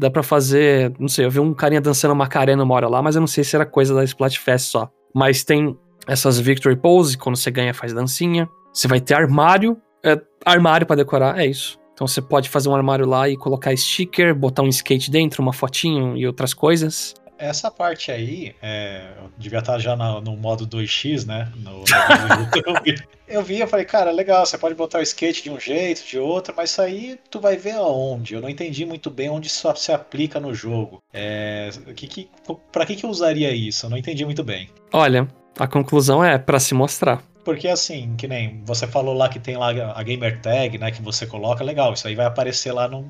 [0.00, 3.16] Dá pra fazer, não sei, eu vi um carinha dançando Macarena uma hora lá, mas
[3.16, 4.90] eu não sei se era coisa da Splatfest só.
[5.14, 5.76] Mas tem
[6.08, 8.48] essas Victory Pose, quando você ganha faz dancinha.
[8.72, 11.78] Você vai ter armário, é, armário para decorar, é isso.
[11.92, 15.52] Então você pode fazer um armário lá e colocar sticker, botar um skate dentro, uma
[15.52, 17.12] fotinho e outras coisas.
[17.40, 21.50] Essa parte aí, é, devia estar já no, no modo 2x, né?
[21.56, 23.02] No, no YouTube.
[23.26, 26.18] eu vi, eu falei, cara, legal, você pode botar o skate de um jeito, de
[26.18, 28.34] outro, mas isso aí tu vai ver aonde.
[28.34, 31.02] Eu não entendi muito bem onde isso se aplica no jogo.
[31.14, 32.30] É, que, que,
[32.70, 33.86] pra que, que eu usaria isso?
[33.86, 34.68] Eu não entendi muito bem.
[34.92, 35.26] Olha,
[35.58, 37.22] a conclusão é para se mostrar.
[37.42, 41.00] Porque assim, que nem você falou lá que tem lá a gamer tag, né, que
[41.00, 43.08] você coloca, legal, isso aí vai aparecer lá no,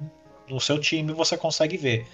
[0.48, 2.06] no seu time e você consegue ver.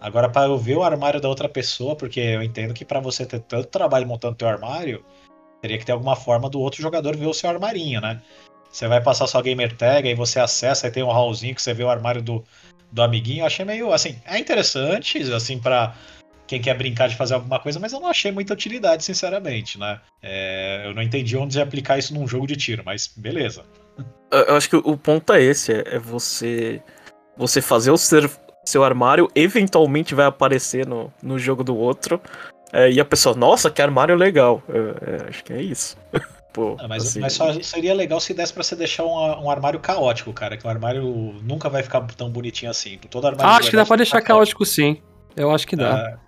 [0.00, 3.26] Agora, para eu ver o armário da outra pessoa, porque eu entendo que para você
[3.26, 5.04] ter tanto trabalho montando teu armário,
[5.60, 8.20] teria que ter alguma forma do outro jogador ver o seu armarinho, né?
[8.70, 11.74] Você vai passar sua gamer tag, aí você acessa, aí tem um hallzinho que você
[11.74, 12.44] vê o armário do,
[12.92, 13.40] do amiguinho.
[13.40, 15.94] Eu achei meio, assim, é interessante, assim, para
[16.46, 20.00] quem quer brincar de fazer alguma coisa, mas eu não achei muita utilidade, sinceramente, né?
[20.22, 23.64] É, eu não entendi onde aplicar isso num jogo de tiro, mas beleza.
[24.30, 26.82] Eu acho que o ponto é esse, é você
[27.36, 28.28] você fazer o ser
[28.68, 32.20] seu armário eventualmente vai aparecer no, no jogo do outro.
[32.72, 34.62] É, e a pessoa, nossa, que armário legal.
[34.68, 35.96] É, é, acho que é isso.
[36.52, 37.20] Pô, ah, mas, assim...
[37.20, 40.56] mas só seria legal se desse pra você deixar um, um, armário caótico, cara.
[40.56, 41.02] Que o armário
[41.42, 42.98] nunca vai ficar tão bonitinho assim.
[43.10, 45.00] Todo armário ah, acho que dá pra deixar caótico, sim.
[45.36, 46.18] Eu acho que dá.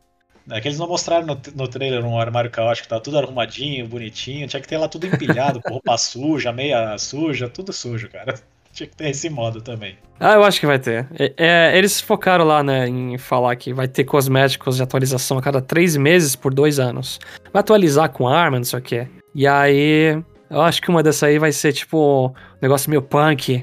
[0.50, 3.86] É, é que eles não mostraram no, no trailer um armário caótico, tá tudo arrumadinho,
[3.88, 4.46] bonitinho.
[4.46, 8.34] Tinha que ter lá tudo empilhado, com roupa suja, meia suja, tudo sujo, cara.
[8.80, 9.98] Tinha que ter esse modo também.
[10.18, 11.06] Ah, eu acho que vai ter.
[11.18, 15.42] É, é, eles focaram lá, né, em falar que vai ter cosméticos de atualização a
[15.42, 17.20] cada três meses por dois anos.
[17.52, 19.06] Vai atualizar com arma, não sei o quê.
[19.34, 23.62] E aí, eu acho que uma dessas aí vai ser tipo um negócio meio punk,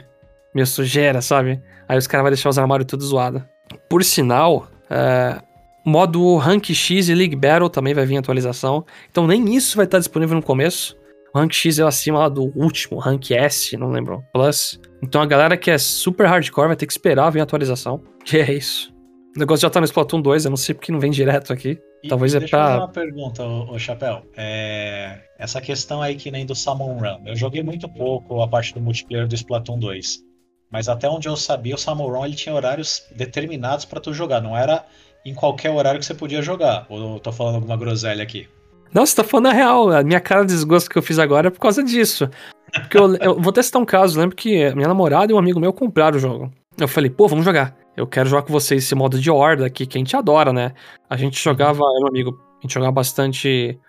[0.54, 1.60] meio sujeira, sabe?
[1.90, 3.44] Aí os caras vão deixar os armários tudo zoado.
[3.90, 5.42] Por sinal, é,
[5.84, 8.86] modo Rank X e League Battle também vai vir atualização.
[9.10, 10.96] Então nem isso vai estar disponível no começo.
[11.38, 14.80] Rank X é acima lá do último, rank S, não lembro, Plus.
[15.02, 18.02] Então a galera que é super hardcore vai ter que esperar vir a atualização.
[18.26, 18.94] Que é isso.
[19.36, 21.80] O negócio já tá no Splatoon 2, eu não sei porque não vem direto aqui.
[22.04, 22.46] E, Talvez é pra.
[22.48, 24.24] Deixa eu fazer uma pergunta, ô, Chapéu.
[24.36, 25.20] É...
[25.38, 27.28] Essa questão aí que nem do Salmon Run.
[27.28, 30.24] Eu joguei muito pouco a parte do multiplayer do Splatoon 2.
[30.72, 34.42] Mas até onde eu sabia, o Salmon Run ele tinha horários determinados para tu jogar.
[34.42, 34.86] Não era
[35.24, 36.86] em qualquer horário que você podia jogar.
[36.90, 38.48] Ou eu tô falando alguma groselha aqui?
[38.94, 39.90] Você tá falando a real.
[39.90, 42.30] A minha cara de desgosto que eu fiz agora é por causa disso.
[42.72, 44.18] Porque eu, eu vou testar um caso.
[44.18, 46.52] Eu lembro que minha namorada e um amigo meu compraram o jogo.
[46.80, 47.76] Eu falei, pô, vamos jogar.
[47.96, 50.74] Eu quero jogar com vocês esse modo de horda aqui, que a gente adora, né?
[51.10, 53.80] A gente jogava, meu amigo, a gente jogava bastante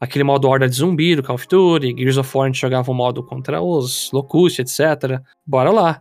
[0.00, 2.90] aquele modo horda de zumbi do Call of Duty, Gears of War a gente jogava
[2.90, 5.20] o modo contra os Locust, etc.
[5.44, 6.00] Bora lá.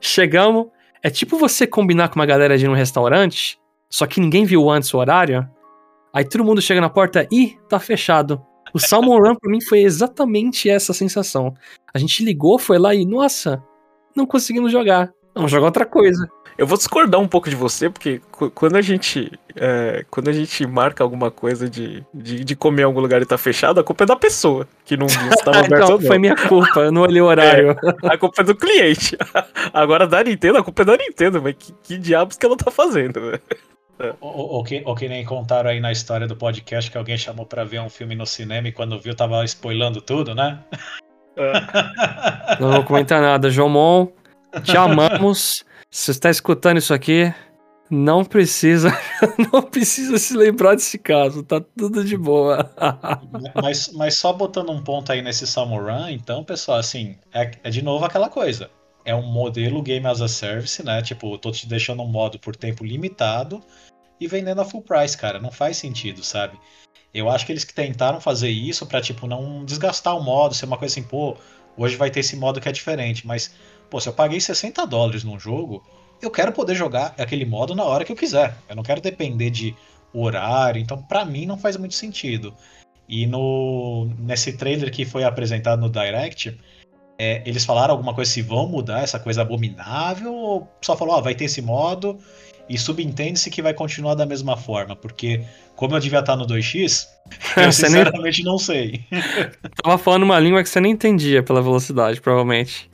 [0.00, 0.66] Chegamos,
[1.02, 4.68] é tipo você combinar com uma galera de ir num restaurante, só que ninguém viu
[4.68, 5.48] antes o horário,
[6.14, 8.40] Aí todo mundo chega na porta e tá fechado.
[8.72, 11.52] O Salmon Run pra mim foi exatamente essa sensação.
[11.92, 13.62] A gente ligou, foi lá e, nossa,
[14.14, 15.12] não conseguimos jogar.
[15.34, 16.28] Vamos jogar outra coisa.
[16.56, 18.20] Eu vou discordar um pouco de você, porque
[18.54, 22.84] quando a gente é, quando a gente marca alguma coisa de, de, de, comer em
[22.84, 25.58] algum lugar e tá fechado, a culpa é da pessoa que não viu se tava
[25.58, 26.06] aberto então, não.
[26.06, 27.76] foi minha culpa, eu não olhei o horário.
[28.04, 29.18] É, a culpa é do cliente.
[29.74, 32.70] Agora da Nintendo, a culpa é da Nintendo, mas que, que diabos que ela tá
[32.70, 33.42] fazendo, velho?
[33.98, 34.14] É.
[34.20, 37.46] Ou, ou, que, ou que nem contaram aí na história do podcast que alguém chamou
[37.46, 40.58] para ver um filme no cinema e quando viu tava spoilando tudo, né?
[41.36, 41.52] É.
[42.60, 43.50] Não vou comentar nada.
[43.50, 44.08] Jomon,
[44.62, 45.64] te amamos.
[45.90, 47.32] Se você está escutando isso aqui,
[47.88, 48.90] não precisa,
[49.52, 52.68] não precisa se lembrar desse caso, tá tudo de boa.
[53.62, 57.80] mas, mas só botando um ponto aí nesse Samurai, então, pessoal, assim, é, é de
[57.80, 58.68] novo aquela coisa
[59.04, 61.02] é um modelo Game as a Service, né?
[61.02, 63.62] Tipo, tô te deixando um modo por tempo limitado
[64.24, 65.38] e vendendo a full price, cara.
[65.38, 66.58] Não faz sentido, sabe?
[67.12, 70.66] Eu acho que eles que tentaram fazer isso para tipo, não desgastar o modo, ser
[70.66, 71.36] uma coisa assim, pô,
[71.76, 73.54] hoje vai ter esse modo que é diferente, mas,
[73.88, 75.84] pô, se eu paguei 60 dólares num jogo,
[76.20, 78.56] eu quero poder jogar aquele modo na hora que eu quiser.
[78.68, 79.76] Eu não quero depender de
[80.12, 82.54] horário, então para mim não faz muito sentido.
[83.08, 86.58] E no nesse trailer que foi apresentado no Direct,
[87.18, 91.20] é, eles falaram alguma coisa se vão mudar essa coisa abominável ou só falou, ó,
[91.20, 92.18] vai ter esse modo
[92.68, 94.96] e subentende-se que vai continuar da mesma forma?
[94.96, 95.42] Porque,
[95.76, 97.06] como eu devia estar no 2x,
[97.56, 98.52] eu sinceramente nem...
[98.52, 99.04] não sei.
[99.82, 102.90] Tava falando uma língua que você nem entendia pela velocidade, provavelmente.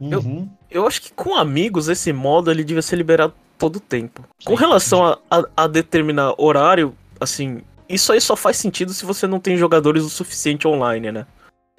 [0.00, 0.48] Uhum.
[0.70, 4.24] Eu, eu acho que com amigos esse modo ele devia ser liberado todo o tempo.
[4.44, 9.26] Com relação a, a, a determinar horário, assim, isso aí só faz sentido se você
[9.26, 11.26] não tem jogadores o suficiente online, né?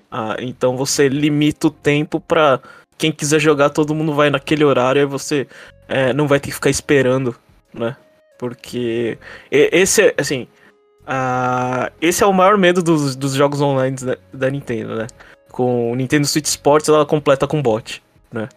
[0.09, 2.59] Ah, então você limita o tempo pra
[2.97, 5.47] quem quiser jogar, todo mundo vai naquele horário, aí você
[5.87, 7.35] é, não vai ter que ficar esperando,
[7.73, 7.95] né?
[8.37, 9.17] Porque
[9.51, 10.47] esse, assim,
[11.05, 15.07] ah, esse é o maior medo dos, dos jogos online da, da Nintendo, né?
[15.51, 18.49] Com o Nintendo Switch Sports, ela completa com bot, né?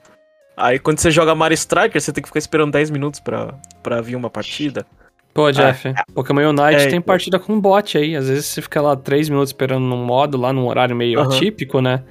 [0.57, 4.03] Aí quando você joga Mario Striker, você tem que ficar esperando 10 minutos pra, pra
[4.03, 4.85] vir uma partida.
[5.33, 7.03] Pô, Jeff, Pokémon Unite É, tem então.
[7.03, 8.16] partida com bot aí.
[8.16, 11.35] Às vezes você fica lá 3 minutos esperando num modo, lá num horário meio Aham.
[11.35, 12.03] atípico, né?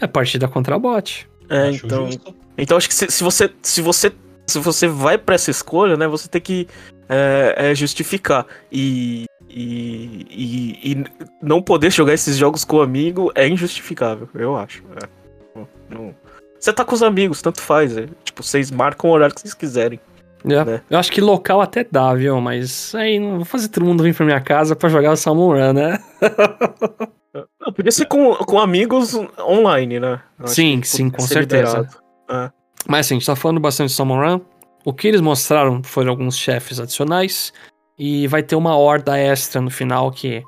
[0.00, 1.28] É partida contra bot.
[1.52, 2.06] É, Acho então.
[2.06, 2.34] justo.
[2.56, 4.12] Então acho que se, se você se você
[4.46, 6.66] se você vai pra essa escolha, né, você tem que
[7.08, 11.04] é, é, justificar e, e, e, e
[11.40, 14.82] não poder jogar esses jogos com o amigo é injustificável, eu acho.
[15.02, 15.08] É.
[15.54, 16.14] Não- não-
[16.58, 17.96] Você tá com os amigos, tanto faz.
[17.96, 18.06] é.
[18.24, 20.00] Tipo, vocês marcam o horário que vocês quiserem.
[20.44, 20.64] É.
[20.64, 20.80] Né?
[20.90, 22.40] Eu acho que local até dá, viu?
[22.40, 25.52] Mas aí não vou fazer todo mundo vir pra minha casa pra jogar o Salmon
[25.52, 25.98] Run, né?
[27.62, 30.20] Não, podia ser com, com amigos online, né?
[30.40, 31.78] Acho Sim, que sim, com certeza.
[31.78, 32.52] liberado.
[32.88, 34.40] Mas assim, a gente tá falando bastante de Salmon Run.
[34.84, 37.52] O que eles mostraram foram alguns chefes adicionais.
[37.96, 40.42] E vai ter uma horda extra no final que,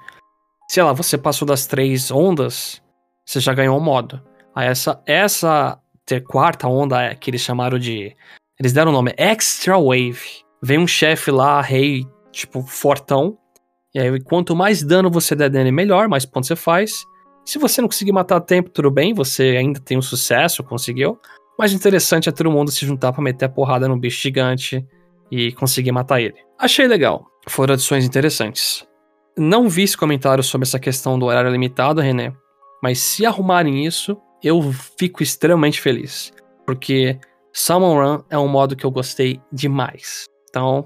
[0.68, 2.82] sei lá, você passou das três ondas,
[3.24, 4.20] você já ganhou um modo.
[4.52, 8.16] Aí essa, essa ter quarta onda é que eles chamaram de.
[8.58, 10.42] Eles deram o nome Extra Wave.
[10.60, 13.38] Vem um chefe lá, rei, tipo, fortão.
[13.94, 17.06] E aí, quanto mais dano você der nele, melhor, mais pontos você faz.
[17.44, 21.18] Se você não conseguir matar a tempo, tudo bem, você ainda tem um sucesso, conseguiu.
[21.58, 24.84] Mas o interessante é todo mundo se juntar pra meter a porrada no bicho gigante
[25.30, 26.34] e conseguir matar ele.
[26.58, 27.26] Achei legal.
[27.48, 28.86] Foram adições interessantes.
[29.36, 32.32] Não vi esse comentário sobre essa questão do horário limitado, René.
[32.82, 34.60] Mas se arrumarem isso, eu
[34.98, 36.32] fico extremamente feliz.
[36.66, 37.18] Porque
[37.52, 40.26] Salmon Run é um modo que eu gostei demais.
[40.48, 40.84] Então,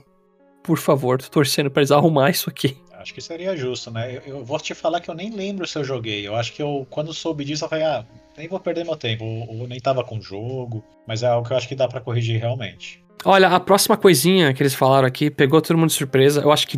[0.62, 2.76] por favor, tô torcendo pra eles arrumar isso aqui.
[2.98, 4.16] Acho que seria justo, né?
[4.16, 6.26] Eu, eu vou te falar que eu nem lembro se eu joguei.
[6.26, 8.04] Eu acho que eu, quando soube disso, eu falei, ah,
[8.37, 9.24] nem vou perder meu tempo.
[9.24, 10.82] Ou, nem tava com o jogo.
[11.06, 13.00] Mas é algo que eu acho que dá pra corrigir realmente.
[13.24, 16.40] Olha, a próxima coisinha que eles falaram aqui pegou todo mundo de surpresa.
[16.40, 16.76] Eu acho que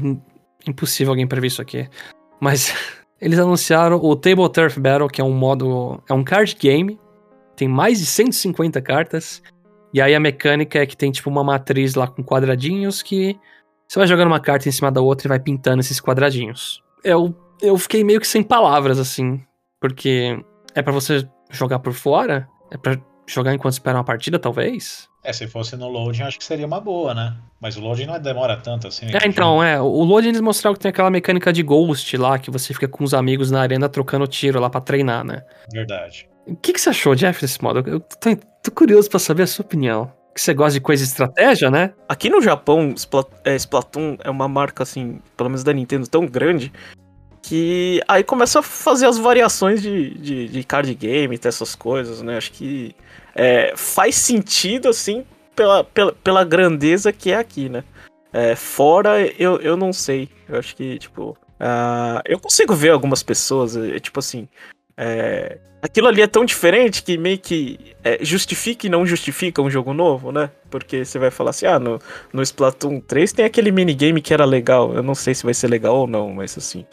[0.69, 1.89] impossível alguém prever isso aqui.
[2.39, 2.75] Mas
[3.19, 6.03] eles anunciaram o Table Turf Battle, que é um modo.
[6.07, 7.01] É um card game.
[7.57, 9.43] Tem mais de 150 cartas.
[9.93, 13.39] E aí a mecânica é que tem tipo uma matriz lá com quadradinhos que
[13.91, 16.81] você vai jogando uma carta em cima da outra e vai pintando esses quadradinhos.
[17.03, 19.43] Eu, eu fiquei meio que sem palavras, assim.
[19.81, 20.39] Porque
[20.77, 22.49] é pra você jogar por fora?
[22.71, 25.09] É pra jogar enquanto espera uma partida, talvez?
[25.25, 27.37] É, se fosse no loading, acho que seria uma boa, né?
[27.61, 29.07] Mas o loading não demora tanto assim.
[29.07, 29.81] É, então, é.
[29.81, 33.03] O Load eles mostraram que tem aquela mecânica de Ghost lá, que você fica com
[33.03, 35.43] os amigos na arena trocando tiro lá pra treinar, né?
[35.73, 36.29] Verdade.
[36.47, 37.83] O que, que você achou, Jeff, desse modo?
[37.85, 40.13] Eu tô, tô curioso pra saber a sua opinião.
[40.35, 41.93] Que você gosta de coisa de estratégia, né?
[42.09, 42.95] Aqui no Japão,
[43.45, 46.73] é, Splatoon é uma marca, assim, pelo menos da Nintendo, tão grande
[47.43, 52.37] que aí começa a fazer as variações de, de, de card game, essas coisas, né?
[52.37, 52.95] Acho que
[53.35, 55.25] é, faz sentido, assim,
[55.57, 57.83] pela, pela, pela grandeza que é aqui, né?
[58.33, 60.29] É, fora, eu, eu não sei.
[60.49, 61.37] Eu acho que, tipo.
[61.59, 64.49] ah, eu consigo ver algumas pessoas, é, tipo assim.
[65.03, 69.71] É, aquilo ali é tão diferente que meio que é, justifica e não justifica um
[69.71, 70.51] jogo novo, né?
[70.69, 71.99] Porque você vai falar assim, ah, no,
[72.35, 74.93] no Splatoon 3 tem aquele minigame que era legal.
[74.93, 76.85] Eu não sei se vai ser legal ou não, mas assim.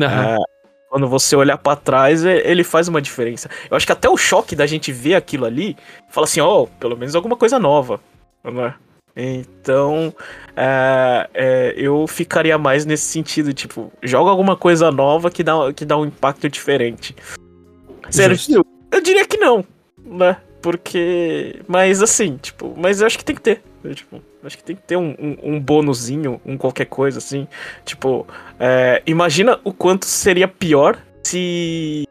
[0.00, 0.36] Aham.
[0.36, 0.44] ah,
[0.88, 3.50] quando você olhar pra trás, é- ele faz uma diferença.
[3.68, 5.76] Eu acho que até o choque da gente ver aquilo ali,
[6.08, 8.00] fala assim, ó, pelo menos alguma coisa nova,
[8.44, 8.74] né?
[9.16, 10.14] Então,
[10.54, 15.86] é, é, eu ficaria mais nesse sentido, tipo, joga alguma coisa nova que dá, que
[15.86, 17.16] dá um impacto diferente.
[18.10, 18.66] Sério, Justo.
[18.90, 19.64] eu, diria que não,
[20.04, 20.36] né?
[20.62, 21.60] Porque.
[21.68, 23.62] Mas assim, tipo, mas eu acho que tem que ter.
[23.84, 27.46] eu, tipo, acho que tem que ter um, um, um bônusinho, um qualquer coisa, assim.
[27.84, 28.26] Tipo,
[28.58, 32.04] é, imagina o quanto seria pior se.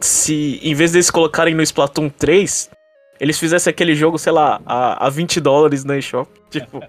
[0.00, 2.70] Se em vez deles colocarem no Splatoon 3,
[3.18, 6.30] eles fizessem aquele jogo, sei lá, a, a 20 dólares na eShop.
[6.48, 6.80] Tipo,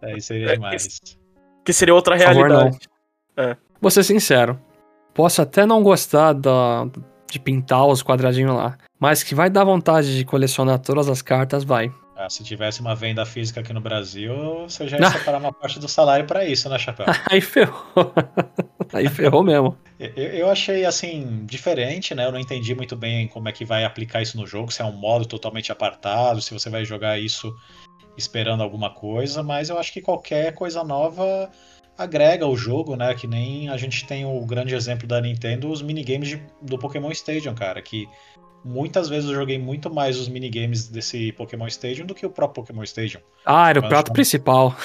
[0.00, 1.00] Aí seria É, demais.
[1.64, 2.78] que seria outra Por favor, realidade.
[3.80, 4.56] Vou ser sincero.
[5.12, 6.86] Posso até não gostar da,
[7.30, 8.76] de pintar os quadradinhos lá.
[8.98, 11.92] Mas que vai dar vontade de colecionar todas as cartas, vai.
[12.16, 14.34] Ah, se tivesse uma venda física aqui no Brasil,
[14.68, 17.06] você já ia separar uma parte do salário pra isso, né, Chapéu?
[17.30, 18.12] Aí ferrou.
[18.92, 19.78] Aí ferrou mesmo.
[20.00, 22.26] Eu, eu achei assim diferente, né?
[22.26, 24.84] Eu não entendi muito bem como é que vai aplicar isso no jogo, se é
[24.84, 27.54] um modo totalmente apartado, se você vai jogar isso
[28.16, 31.48] esperando alguma coisa, mas eu acho que qualquer coisa nova
[31.98, 33.12] agrega o jogo, né?
[33.14, 37.10] Que nem a gente tem o grande exemplo da Nintendo, os minigames de- do Pokémon
[37.10, 38.08] Stadium, cara, que
[38.64, 42.62] muitas vezes eu joguei muito mais os minigames desse Pokémon Stadium do que o próprio
[42.62, 43.20] Pokémon Stadium.
[43.44, 44.76] Ah, era o prato principal.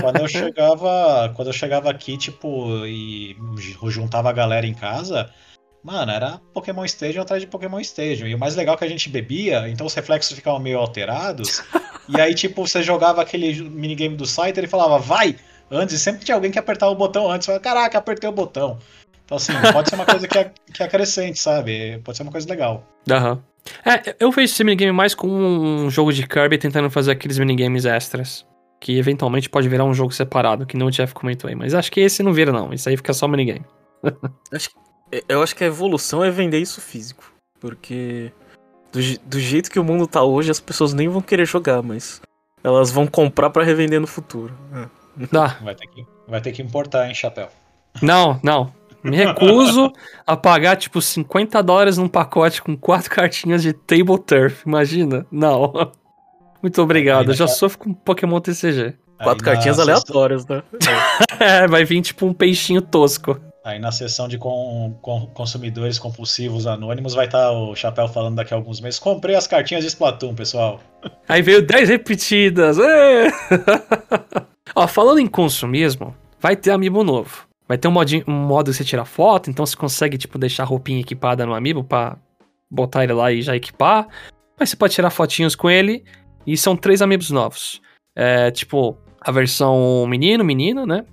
[0.00, 3.36] Quando eu chegava, quando eu chegava aqui, tipo, e
[3.88, 5.30] juntava a galera em casa,
[5.84, 8.26] mano, era Pokémon Stadium atrás de Pokémon Stadium.
[8.26, 11.62] E o mais legal é que a gente bebia, então os reflexos ficavam meio alterados.
[12.08, 15.36] e aí, tipo, você jogava aquele minigame do site, ele falava, vai,
[15.70, 17.46] antes e sempre tinha alguém que apertava o botão antes.
[17.46, 18.78] Fala, Caraca, apertei o botão.
[19.24, 21.98] Então, assim, pode ser uma coisa que, que acrescente, sabe?
[22.04, 22.86] Pode ser uma coisa legal.
[23.10, 23.42] Aham.
[23.84, 27.84] É, eu vejo esse minigame mais como um jogo de Kirby tentando fazer aqueles minigames
[27.84, 28.46] extras.
[28.80, 31.56] Que eventualmente pode virar um jogo separado, que não o Jeff comentou aí.
[31.56, 32.72] Mas acho que esse não vira, não.
[32.72, 33.64] Isso aí fica só minigame.
[34.52, 34.76] Acho que-
[35.28, 37.32] eu acho que a evolução é vender isso físico.
[37.60, 38.30] Porque
[38.92, 42.20] do, do jeito que o mundo tá hoje, as pessoas nem vão querer jogar, mas
[42.62, 44.52] elas vão comprar pra revender no futuro.
[44.74, 44.86] É.
[45.32, 45.56] Dá.
[45.62, 47.48] Vai ter que, vai ter que importar, hein, chapéu.
[48.02, 48.72] Não, não.
[49.02, 49.92] Me recuso
[50.26, 54.64] a pagar, tipo, 50 dólares num pacote com quatro cartinhas de Table Turf.
[54.66, 55.24] Imagina?
[55.30, 55.92] Não.
[56.60, 57.30] Muito obrigado.
[57.30, 58.94] Eu já sofro com Pokémon TCG.
[59.22, 60.62] Quatro cartinhas sessão- aleatórias, né?
[61.38, 63.38] É, vai vir tipo um peixinho tosco.
[63.62, 68.54] Aí na sessão de com- com- consumidores compulsivos anônimos vai estar o Chapéu falando daqui
[68.54, 68.98] a alguns meses.
[68.98, 70.80] Comprei as cartinhas de Splatoon, pessoal.
[71.28, 72.78] Aí veio 10 repetidas.
[72.78, 73.30] ê!
[74.74, 77.46] Ó, falando em consumismo, vai ter amiibo novo.
[77.68, 80.62] Vai ter um, modinho, um modo que você tira foto, então você consegue, tipo, deixar
[80.62, 82.16] a roupinha equipada no amiibo pra
[82.70, 84.06] botar ele lá e já equipar.
[84.58, 86.04] Mas você pode tirar fotinhos com ele.
[86.46, 87.82] E são três amigos novos.
[88.14, 91.04] É, tipo, a versão menino, menino, né?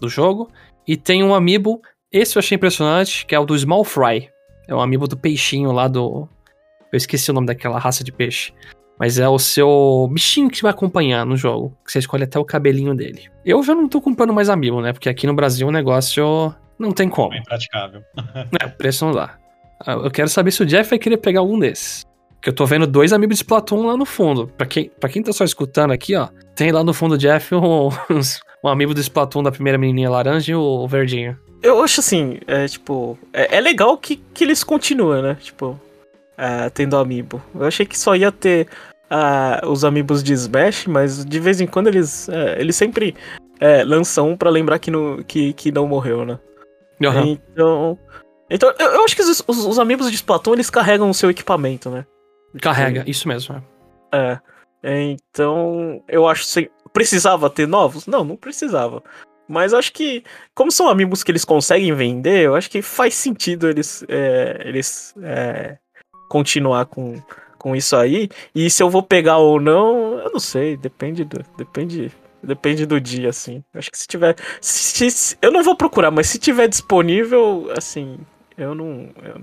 [0.00, 0.48] Do jogo.
[0.86, 4.30] E tem um amiibo, esse eu achei impressionante, que é o do Small Fry.
[4.68, 6.28] É um amiibo do peixinho lá do...
[6.92, 8.52] Eu esqueci o nome daquela raça de peixe.
[8.98, 11.76] Mas é o seu bichinho que vai acompanhar no jogo.
[11.84, 13.24] Que você escolhe até o cabelinho dele.
[13.44, 14.92] Eu já não tô comprando mais amiibo, né?
[14.92, 17.34] Porque aqui no Brasil o negócio não tem como.
[17.34, 18.02] É impraticável.
[18.60, 19.36] É, o preço não dá.
[19.84, 22.04] Ah, Eu quero saber se o Jeff vai querer pegar algum desses.
[22.40, 24.46] Que eu tô vendo dois amigos de Splatoon lá no fundo.
[24.56, 27.54] Pra quem, pra quem tá só escutando aqui, ó, tem lá no fundo do Jeff
[27.54, 27.88] um,
[28.64, 31.36] um amigo do Splatoon da primeira menininha laranja e o verdinho.
[31.62, 33.18] Eu acho assim, é tipo.
[33.32, 35.36] É, é legal que, que eles continuam, né?
[35.40, 35.80] Tipo,
[36.36, 37.42] é, tendo amiibo.
[37.54, 38.68] Eu achei que só ia ter
[39.10, 42.28] ah, os amigos de Smash, mas de vez em quando eles.
[42.28, 43.14] é, eles sempre
[43.86, 46.38] lançam um pra lembrar que, no, que, que não morreu, né?
[47.02, 47.26] Aham.
[47.26, 47.98] Então.
[48.48, 51.30] Então, eu, eu acho que os, os, os amigos de Splatoon eles carregam o seu
[51.30, 52.06] equipamento, né?
[52.60, 53.62] Carrega, isso mesmo.
[54.12, 54.38] é.
[54.84, 58.06] Então, eu acho que precisava ter novos?
[58.06, 59.02] Não, não precisava.
[59.48, 63.68] Mas acho que, como são amigos que eles conseguem vender, eu acho que faz sentido
[63.68, 65.76] eles, é, eles é,
[66.28, 67.20] continuar com,
[67.58, 68.28] com isso aí.
[68.54, 70.76] E se eu vou pegar ou não, eu não sei.
[70.76, 72.12] Depende do, depende,
[72.42, 73.62] depende do dia, assim.
[73.74, 78.18] Acho que se tiver, se- se- eu não vou procurar, mas se tiver disponível, assim,
[78.56, 79.40] eu não, eu,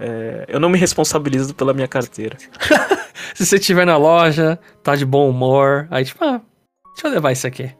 [0.00, 2.36] é, eu não me responsabilizo pela minha carteira.
[3.34, 6.40] Se você estiver na loja, tá de bom humor, aí tipo, ah,
[6.94, 7.70] deixa eu levar isso aqui.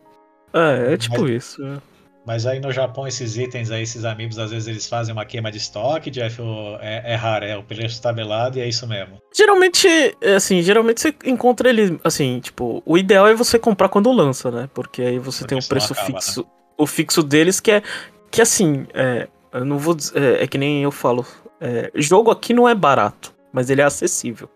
[0.53, 1.65] É, é tipo Mas- isso.
[1.65, 1.79] é.
[2.27, 5.51] Mas aí no Japão, esses itens aí, esses amigos, às vezes eles fazem uma queima
[5.51, 6.41] de estoque, Jeff,
[6.81, 9.19] é, é raro, é, o preço tá tabelado e é isso mesmo.
[9.37, 9.87] Geralmente,
[10.21, 14.51] é assim, geralmente você encontra ele, assim, tipo, o ideal é você comprar quando lança,
[14.51, 14.71] né?
[14.73, 16.47] Porque aí você tem o senão preço acaba, fixo,
[16.79, 17.83] o fixo deles que é,
[18.31, 21.27] que assim, é, eu não vou dizer, é, é que nem eu falo,
[21.61, 24.49] é, jogo aqui não é barato, mas ele é acessível,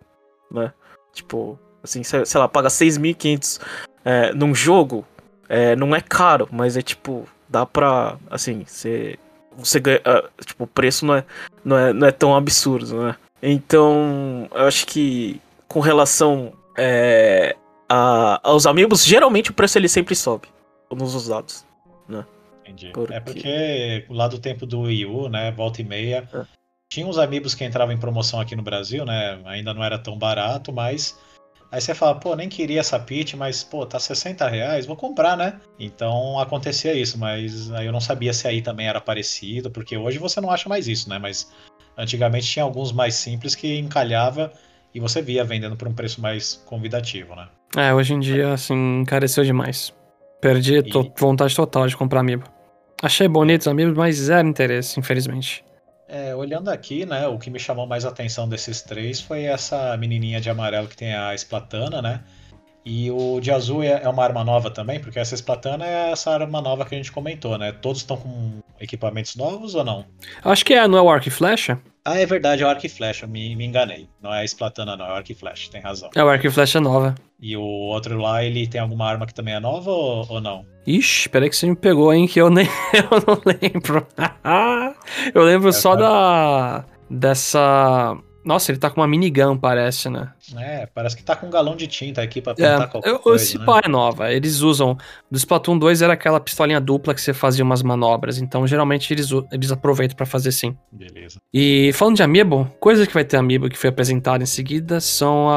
[0.51, 0.73] né?
[1.13, 3.61] Tipo, assim, sei, sei lá, paga 6.500
[4.05, 5.05] é, num jogo,
[5.49, 9.19] é, não é caro, mas é tipo, dá pra, assim, você,
[9.57, 11.25] você ganha, ah, tipo, o preço não é,
[11.65, 13.17] não é, não é tão absurdo, né?
[13.43, 17.57] Então, eu acho que com relação é,
[17.89, 20.49] a- aos amigos, geralmente o preço ele sempre sobe
[20.91, 21.67] nos usados.
[22.65, 22.91] Entendi.
[22.93, 23.21] Por É quê?
[23.25, 26.45] porque lá do tempo do Wii U, né, volta e meia, É.
[26.93, 30.19] tinha uns amigos que entravam em promoção aqui no Brasil, né, ainda não era tão
[30.19, 31.19] barato, mas
[31.71, 35.37] aí você fala, pô, nem queria essa Peach, mas, pô, tá 60 reais, vou comprar,
[35.37, 35.61] né?
[35.79, 40.19] Então acontecia isso, mas aí eu não sabia se aí também era parecido, porque hoje
[40.19, 41.51] você não acha mais isso, né, mas
[41.97, 44.53] antigamente tinha alguns mais simples que encalhava
[44.95, 47.49] e você via vendendo por um preço mais convidativo, né?
[47.77, 49.93] É, hoje em dia, assim, encareceu demais.
[50.41, 52.45] Perdi to- E- vontade total de comprar amiibo.
[53.03, 55.65] Achei bonitos os amigos, mas zero interesse, infelizmente.
[56.09, 59.95] É, olhando aqui, né, o que me chamou mais a atenção desses três foi essa
[59.99, 62.25] menininha de amarelo que tem a esplatana, né?
[62.83, 66.31] E o de azul é é uma arma nova também, porque essa esplatana é essa
[66.31, 67.73] arma nova que a gente comentou, né?
[67.73, 70.07] Todos estão com equipamentos novos ou não?
[70.43, 71.79] Acho que é, não é o e flecha?
[72.11, 74.09] Ah, é verdade, é o arco e flecha, me, me enganei.
[74.23, 76.09] Não é a esplatana, não, é o arco e flecha, tem razão.
[76.17, 77.15] É o arco e flecha nova.
[77.39, 80.65] E o outro lá, ele tem alguma arma que também é nova ou, ou não?
[80.87, 84.07] Ixi, peraí que você me pegou, hein, que eu nem eu não lembro.
[85.35, 90.31] eu lembro só da dessa Nossa, ele tá com uma minigun, parece, né?
[90.57, 93.19] É, parece que tá com um galão de tinta aqui pra É, pintar qualquer eu,
[93.19, 93.65] coisa, esse né?
[93.67, 94.33] pá é nova.
[94.33, 94.97] Eles usam.
[95.31, 98.39] Do Splatoon 2 era aquela pistolinha dupla que você fazia umas manobras.
[98.39, 100.75] Então, geralmente, eles, eles aproveitam pra fazer sim.
[100.91, 101.39] Beleza.
[101.53, 105.49] E falando de Amiibo, coisa que vai ter Amiibo que foi apresentada em seguida são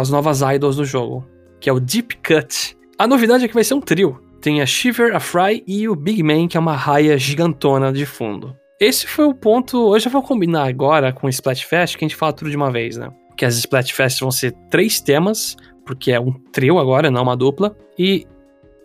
[0.00, 1.24] as novas idols do jogo,
[1.60, 2.76] que é o Deep Cut.
[2.98, 4.20] A novidade é que vai ser um trio.
[4.40, 8.04] tem a Shiver, a Fry e o Big Man, que é uma raia gigantona de
[8.04, 8.56] fundo.
[8.82, 9.94] Esse foi o ponto.
[9.94, 12.68] Eu já vou combinar agora com o Splatfest, que a gente fala tudo de uma
[12.68, 13.12] vez, né?
[13.36, 15.56] Que as Splatfests vão ser três temas,
[15.86, 17.76] porque é um trio agora, não uma dupla.
[17.96, 18.26] E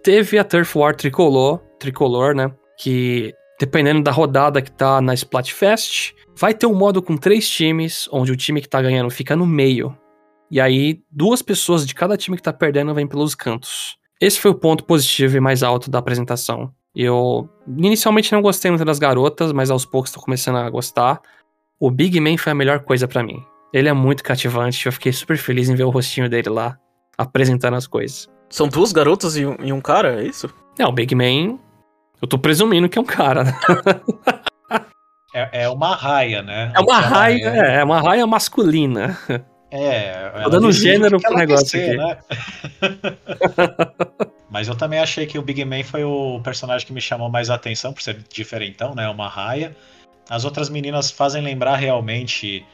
[0.03, 2.53] teve a Turf War Tricolor, tricolor, né?
[2.77, 8.07] Que dependendo da rodada que tá na Splatfest, vai ter um modo com três times,
[8.11, 9.97] onde o time que tá ganhando fica no meio.
[10.51, 13.97] E aí, duas pessoas de cada time que tá perdendo vêm pelos cantos.
[14.21, 16.71] Esse foi o ponto positivo e mais alto da apresentação.
[16.99, 21.21] Eu inicialmente não gostei muito das garotas, mas aos poucos estou começando a gostar.
[21.79, 23.39] O Big Man foi a melhor coisa para mim.
[23.71, 26.75] Ele é muito cativante, eu fiquei super feliz em ver o rostinho dele lá,
[27.15, 28.27] apresentando as coisas.
[28.49, 30.51] São duas garotas e um, e um cara, é isso?
[30.79, 31.59] É, o Big Man.
[32.19, 33.43] Eu tô presumindo que é um cara.
[35.35, 36.71] é, é uma raia, né?
[36.75, 39.15] É uma raia, é, é uma raia masculina.
[39.69, 41.97] É, tô dando gênero pro negócio ser, aqui.
[41.97, 42.17] Né?
[44.49, 47.49] Mas eu também achei que o Big Man foi o personagem que me chamou mais
[47.49, 49.07] atenção, por ser diferentão, né?
[49.09, 49.75] Uma raia.
[50.29, 52.65] As outras meninas fazem lembrar realmente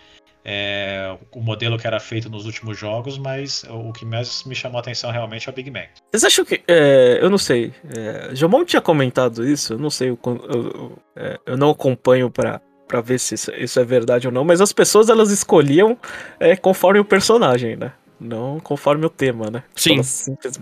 [0.45, 4.79] é, o modelo que era feito nos últimos jogos, mas o que mais me chamou
[4.79, 5.85] atenção realmente é o Big Man.
[6.11, 6.61] Vocês acham que.
[6.67, 7.73] É, eu não sei.
[7.95, 10.09] É, Jomon tinha comentado isso, eu não sei.
[10.09, 14.33] Eu, eu, é, eu não acompanho para para ver se isso, isso, é verdade ou
[14.33, 15.97] não, mas as pessoas elas escolhiam
[16.39, 17.91] é, conforme o personagem, né?
[18.23, 19.63] Não conforme o tema, né?
[19.75, 19.95] Sim.
[19.95, 20.59] Elas, simples,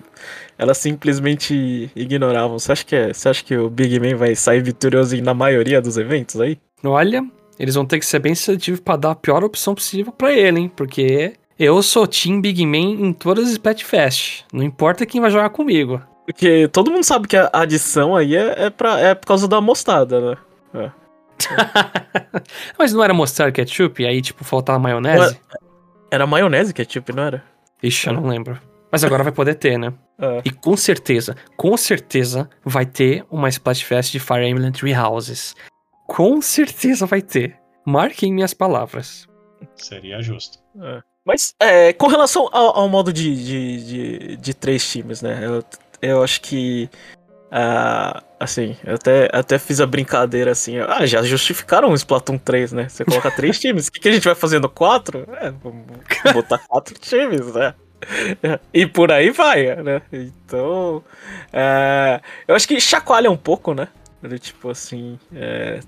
[0.58, 2.58] elas simplesmente ignoravam.
[2.58, 5.82] Você acha, que é, você acha que o Big Man vai sair vitorioso na maioria
[5.82, 6.58] dos eventos aí?
[6.84, 7.24] Olha,
[7.60, 10.62] eles vão ter que ser bem seletivos para dar a pior opção possível para ele,
[10.62, 10.72] hein?
[10.76, 14.46] Porque eu sou Team Big Man em todas as Splatfest.
[14.52, 16.02] Não importa quem vai jogar comigo.
[16.26, 19.62] Porque todo mundo sabe que a adição aí é, é, pra, é por causa da
[19.62, 20.38] mostarda, né?
[20.74, 20.92] É.
[22.78, 25.40] Mas não era mostrar ketchup e aí, tipo, faltava maionese?
[26.10, 27.44] Era maionese ketchup, não era?
[27.82, 28.60] Ixi, eu não lembro.
[28.92, 29.94] Mas agora vai poder ter, né?
[30.20, 30.42] É.
[30.46, 35.56] E com certeza, com certeza vai ter uma Splatfest de Fire Emblem Three Houses.
[36.08, 37.58] Com certeza vai ter.
[37.86, 39.28] Marquem minhas palavras.
[39.76, 40.60] Seria justo.
[40.80, 41.02] É.
[41.26, 45.40] Mas, é, com relação ao, ao modo de, de, de, de, três times, né?
[45.42, 45.64] Eu,
[46.02, 46.90] eu acho que
[47.54, 50.78] ah, assim, eu até, até fiz a brincadeira assim.
[50.80, 52.88] Ah, já justificaram o Splatoon 3, né?
[52.88, 53.88] Você coloca três times.
[53.88, 54.70] O que, que a gente vai fazendo?
[54.70, 55.28] Quatro?
[55.36, 55.86] É, vamos
[56.34, 57.76] botar quatro times, né?
[58.74, 60.02] E por aí vai, né?
[60.14, 61.04] Então.
[61.52, 63.90] É, eu acho que chacoalha um pouco, né?
[64.40, 65.20] Tipo assim.
[65.36, 65.82] É,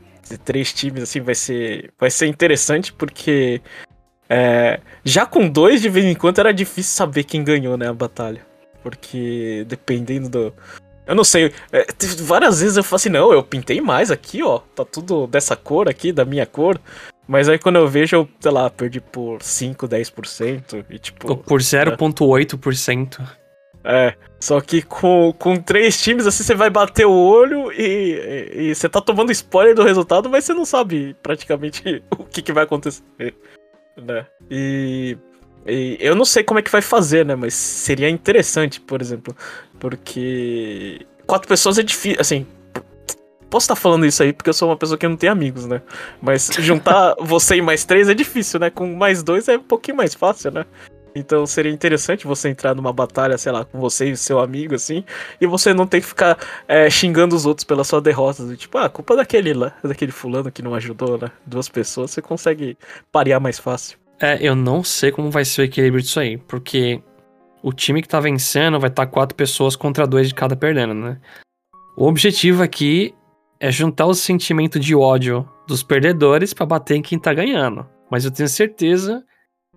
[0.44, 3.62] três times assim vai ser, vai ser interessante porque.
[4.30, 7.88] É, já com dois, de vez em quando, era difícil saber quem ganhou, né?
[7.88, 8.46] A batalha.
[8.82, 10.54] Porque dependendo do,
[11.06, 11.54] eu não sei.
[11.72, 11.86] É,
[12.20, 14.60] várias vezes eu falo assim, não, eu pintei mais aqui, ó.
[14.76, 16.80] Tá tudo dessa cor aqui, da minha cor.
[17.28, 20.86] Mas aí quando eu vejo, eu, sei lá, perdi por 5, 10%.
[20.90, 21.38] E tipo.
[21.38, 23.22] Por 0,8%.
[23.84, 24.14] É.
[24.40, 28.76] Só que com, com três times, assim, você vai bater o olho e, e, e,
[28.76, 32.66] você tá tomando spoiler do resultado, mas você não sabe praticamente o que, que vai
[32.66, 33.04] acontecer.
[33.96, 34.26] Né?
[34.52, 35.18] E,
[35.66, 37.36] e eu não sei como é que vai fazer, né?
[37.36, 39.36] Mas seria interessante, por exemplo,
[39.84, 42.48] porque quatro pessoas é difícil, assim.
[43.50, 45.82] Posso estar falando isso aí porque eu sou uma pessoa que não tem amigos, né?
[46.22, 48.70] Mas juntar você e mais três é difícil, né?
[48.70, 50.66] Com mais dois é um pouquinho mais fácil, né?
[51.14, 55.04] Então seria interessante você entrar numa batalha, sei lá, com você e seu amigo, assim,
[55.40, 58.56] e você não ter que ficar é, xingando os outros pela sua derrota.
[58.56, 61.30] Tipo, ah, culpa daquele lá, daquele fulano que não ajudou, né?
[61.46, 62.78] Duas pessoas, você consegue
[63.12, 63.98] parear mais fácil.
[64.18, 67.02] É, eu não sei como vai ser o equilíbrio disso aí, porque
[67.64, 70.94] o time que tá vencendo vai estar tá quatro pessoas contra dois de cada perdendo,
[70.94, 71.18] né?
[71.96, 73.16] O objetivo aqui
[73.60, 77.88] é juntar o sentimento de ódio dos perdedores para bater em quem tá ganhando.
[78.12, 79.24] Mas eu tenho certeza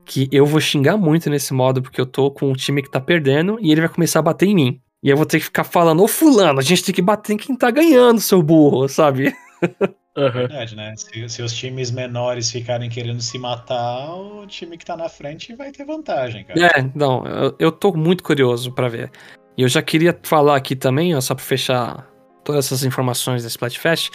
[0.05, 3.01] que eu vou xingar muito nesse modo porque eu tô com o time que tá
[3.01, 4.81] perdendo e ele vai começar a bater em mim.
[5.03, 7.37] E eu vou ter que ficar falando, ô fulano, a gente tem que bater em
[7.37, 9.33] quem tá ganhando, seu burro, sabe?
[10.17, 10.31] Uhum.
[10.31, 10.95] Verdade, né?
[10.97, 15.55] Se, se, os times menores ficarem querendo se matar, o time que tá na frente
[15.55, 16.59] vai ter vantagem, cara.
[16.59, 19.11] É, não, eu, eu tô muito curioso para ver.
[19.59, 22.11] E eu já queria falar aqui também, ó, só pra fechar
[22.43, 24.11] todas essas informações da Splatfest.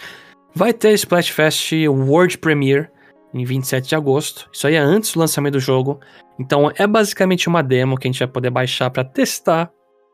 [0.54, 2.88] Vai ter Splatfest World Premiere
[3.32, 4.48] em 27 de agosto.
[4.52, 6.00] Isso aí é antes do lançamento do jogo.
[6.38, 9.70] Então é basicamente uma demo que a gente vai poder baixar para testar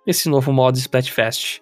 [0.06, 1.60] esse novo modo Splatfest.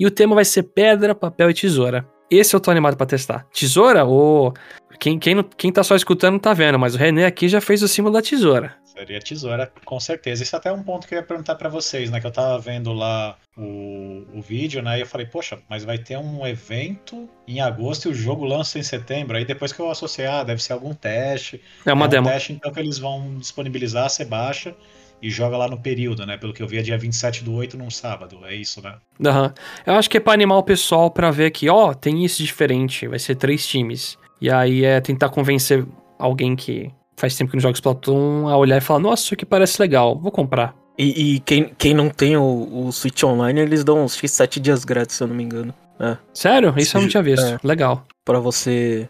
[0.00, 2.08] E o tema vai ser pedra, papel e tesoura.
[2.30, 3.46] Esse eu tô animado pra testar.
[3.52, 4.52] Tesoura ou.
[4.98, 7.82] Quem, quem, quem tá só escutando não tá vendo, mas o René aqui já fez
[7.82, 8.74] o símbolo da tesoura.
[8.84, 10.42] Seria tesoura, com certeza.
[10.42, 12.20] Isso é até é um ponto que eu ia perguntar para vocês, né?
[12.20, 14.98] Que eu tava vendo lá o, o vídeo, né?
[14.98, 18.76] E eu falei, poxa, mas vai ter um evento em agosto e o jogo lança
[18.76, 19.36] em setembro.
[19.36, 21.62] Aí depois que eu associar, ah, deve ser algum teste.
[21.86, 22.28] É uma é um demo.
[22.28, 24.74] teste, então que eles vão disponibilizar, você baixa
[25.20, 26.36] e joga lá no período, né?
[26.36, 28.38] Pelo que eu vi, é dia 27 do 8 num sábado.
[28.44, 28.94] É isso, né?
[29.24, 29.52] Aham.
[29.86, 33.06] Eu acho que é pra animar o pessoal pra ver que, ó, tem isso diferente.
[33.06, 34.18] Vai ser três times.
[34.40, 35.84] E aí é tentar convencer
[36.18, 39.44] alguém que faz tempo que não joga Splatoon a olhar e falar, nossa, isso aqui
[39.44, 40.74] parece legal, vou comprar.
[40.96, 44.84] E, e quem, quem não tem o, o Switch Online, eles dão uns X7 dias
[44.84, 45.74] grátis, se eu não me engano.
[46.00, 46.72] É, Sério?
[46.76, 47.44] Isso eu não tinha visto.
[47.44, 47.58] É.
[47.62, 48.04] Legal.
[48.24, 49.08] Pra você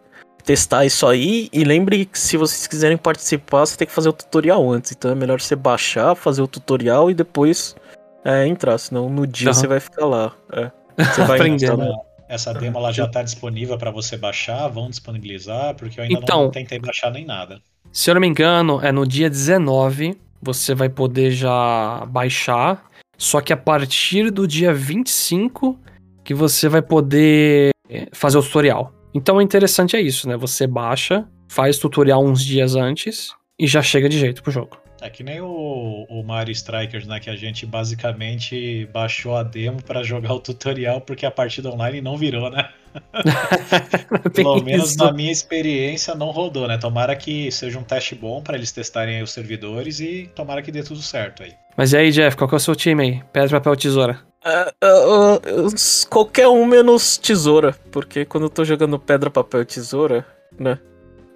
[0.48, 1.50] testar isso aí.
[1.52, 4.92] E lembre que se vocês quiserem participar, você tem que fazer o tutorial antes.
[4.92, 7.76] Então é melhor você baixar, fazer o tutorial e depois
[8.24, 8.78] é, entrar.
[8.78, 9.54] Senão no dia Aham.
[9.54, 10.34] você vai ficar lá.
[10.50, 10.70] É.
[11.04, 11.72] Você vai Aprendendo.
[11.74, 11.94] entrar, né?
[12.30, 16.44] Essa demo ela já tá disponível para você baixar, vão disponibilizar, porque eu ainda Então.
[16.44, 17.60] não tentei baixar nem nada.
[17.92, 22.86] Se eu não me engano, é no dia 19 você vai poder já baixar.
[23.18, 25.78] Só que a partir do dia 25
[26.24, 28.92] que você vai poder eh, fazer o tutorial.
[29.18, 30.36] Então o interessante é isso, né?
[30.36, 34.78] Você baixa, faz tutorial uns dias antes e já chega de jeito pro jogo.
[35.00, 37.18] É que nem o, o Mario Strikers, né?
[37.18, 42.00] Que a gente basicamente baixou a demo para jogar o tutorial, porque a partida online
[42.00, 42.68] não virou, né?
[44.34, 44.98] Pelo menos isso.
[44.98, 46.78] na minha experiência não rodou, né?
[46.78, 50.70] Tomara que seja um teste bom para eles testarem aí os servidores e tomara que
[50.70, 51.54] dê tudo certo aí.
[51.76, 53.22] Mas e aí, Jeff, qual que é o seu time aí?
[53.32, 54.27] Pedra, papel, tesoura.
[54.44, 57.74] É, é, é, é, qualquer um menos tesoura.
[57.90, 60.24] Porque quando eu tô jogando pedra, papel e tesoura,
[60.58, 60.78] né?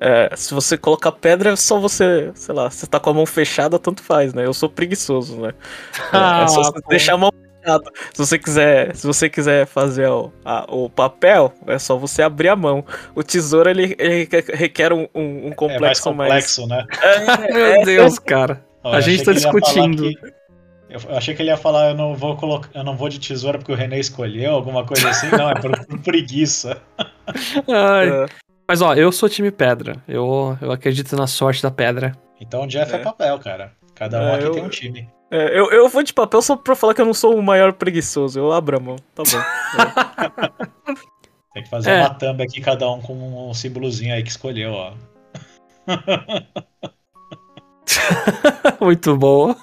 [0.01, 3.25] é, se você colocar pedra, é só você, sei lá, você tá com a mão
[3.27, 4.45] fechada, tanto faz, né?
[4.45, 5.53] Eu sou preguiçoso, né?
[6.13, 6.89] É, é só você Ah, pô.
[6.89, 7.85] deixar a mão fechada.
[8.13, 12.49] Se você quiser, se você quiser fazer o, a- o papel, é só você abrir
[12.49, 12.85] a mão.
[13.15, 16.57] O tesouro ele, ele requer um, um- um É mais complexo mais.
[16.57, 16.85] complexo, né?
[17.01, 18.65] É, Meu Deus, cara.
[18.83, 20.03] Ó, A gente tá discutindo.
[20.03, 20.33] que-
[20.93, 23.59] Eu achei que ele ia falar, eu não vou colocar, eu não vou de tesoura
[23.59, 25.29] porque o René escolheu, alguma coisa assim.
[25.31, 26.81] Não, é por, por preguiça.
[27.69, 28.09] Ai.
[28.11, 28.27] é.
[28.69, 30.03] Mas ó, eu sou time pedra.
[30.09, 32.13] Eu, eu acredito na sorte da pedra.
[32.41, 32.99] Então o Jeff é, É.
[32.99, 33.73] papel, cara.
[33.95, 35.09] Cada um É, aqui eu- tem um time.
[35.31, 37.73] É, eu, eu vou de papel só pra falar que eu não sou o maior
[37.73, 38.39] preguiçoso.
[38.39, 40.93] Eu abro a mão, tá bom.
[41.55, 42.01] Tem que fazer É.
[42.01, 44.93] uma thumb aqui, cada um com um símbolozinho aí que escolheu, ó.
[48.81, 49.57] Muito boa.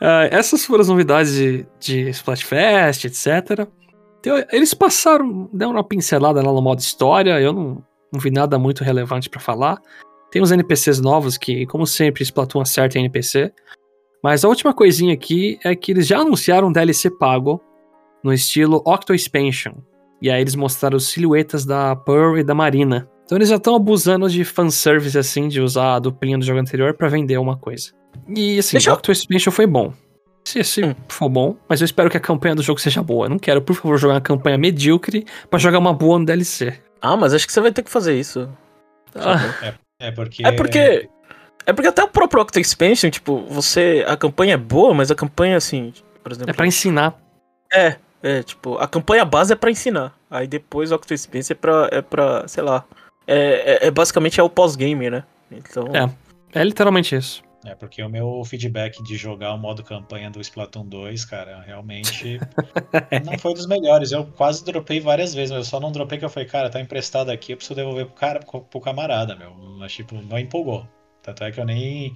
[0.00, 3.66] Ah, essas foram as novidades de, de Splatfest, etc.
[4.20, 7.40] Então, eles passaram, deram uma pincelada lá no modo história.
[7.40, 9.80] Eu não, não vi nada muito relevante pra falar.
[10.30, 13.52] Tem uns NPCs novos que, como sempre, Splatoon acerta em NPC.
[14.22, 17.62] Mas a última coisinha aqui é que eles já anunciaram um DLC pago
[18.22, 19.74] no estilo Octo Expansion.
[20.20, 23.08] E aí eles mostraram silhuetas da Pearl e da Marina.
[23.26, 26.94] Então eles já estão abusando de fanservice, assim, de usar a duplinha do jogo anterior
[26.94, 27.90] pra vender uma coisa.
[28.28, 29.92] E assim, Deixa eu- Octo Expansion foi bom.
[30.44, 30.94] Se, se Hum.
[31.08, 33.26] for bom, mas eu espero que a campanha do jogo seja boa.
[33.26, 36.72] Eu não quero, por favor, jogar uma campanha medíocre pra jogar uma boa no DLC.
[37.02, 38.48] Ah, mas acho que você vai ter que fazer isso.
[39.14, 40.46] Ah, É porque.
[40.46, 41.08] É porque.
[41.66, 44.04] É porque até o próprio Octo Expansion, tipo, você.
[44.06, 46.50] A campanha é boa, mas a campanha, assim, por exemplo.
[46.50, 47.18] é pra ensinar.
[47.72, 50.14] É, é, tipo, a campanha base é pra ensinar.
[50.30, 52.84] Aí depois o Octo Expansion é pra, é pra sei lá.
[53.26, 55.24] É, é, é basicamente é o pós-game, né?
[55.50, 55.86] Então.
[55.94, 56.26] É.
[56.58, 57.42] É literalmente isso.
[57.66, 62.38] É porque o meu feedback de jogar o modo campanha do Splatoon 2, cara, realmente
[63.26, 64.12] não foi dos melhores.
[64.12, 66.80] Eu quase dropei várias vezes, mas eu só não dropei que eu falei, cara, tá
[66.80, 69.52] emprestado aqui, eu preciso devolver pro, cara, pro camarada, meu.
[69.78, 70.86] Mas, tipo, não empolgou.
[71.22, 72.14] Tanto é que eu nem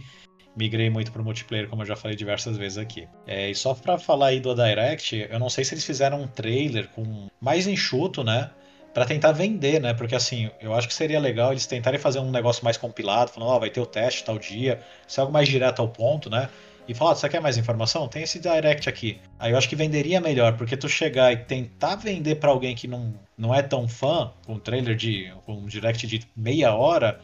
[0.57, 3.09] migrei muito pro multiplayer, como eu já falei diversas vezes aqui.
[3.27, 6.29] É, e só pra falar aí do Direct, eu não sei se eles fizeram um
[6.29, 8.51] trailer com mais enxuto, né?
[8.93, 9.95] Pra tentar vender, né?
[9.95, 13.51] Porque assim, eu acho que seria legal eles tentarem fazer um negócio mais compilado, falando,
[13.51, 16.49] ó, vai ter o teste tal dia, ser algo mais direto ao ponto, né?
[16.89, 18.09] E falar, ó, você quer mais informação?
[18.09, 19.21] Tem esse direct aqui.
[19.39, 22.89] Aí eu acho que venderia melhor, porque tu chegar e tentar vender pra alguém que
[22.89, 25.33] não, não é tão fã, com um trailer de.
[25.47, 27.21] com um direct de meia hora,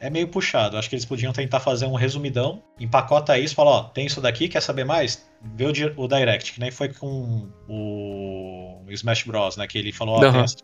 [0.00, 0.78] é meio puxado.
[0.78, 4.48] Acho que eles podiam tentar fazer um resumidão, empacota isso, fala, ó, tem isso daqui,
[4.48, 5.28] quer saber mais?
[5.54, 9.66] Vê o, o direct, que nem foi com o Smash Bros, né?
[9.66, 10.32] Que ele falou, ó, Aham.
[10.32, 10.56] tem essa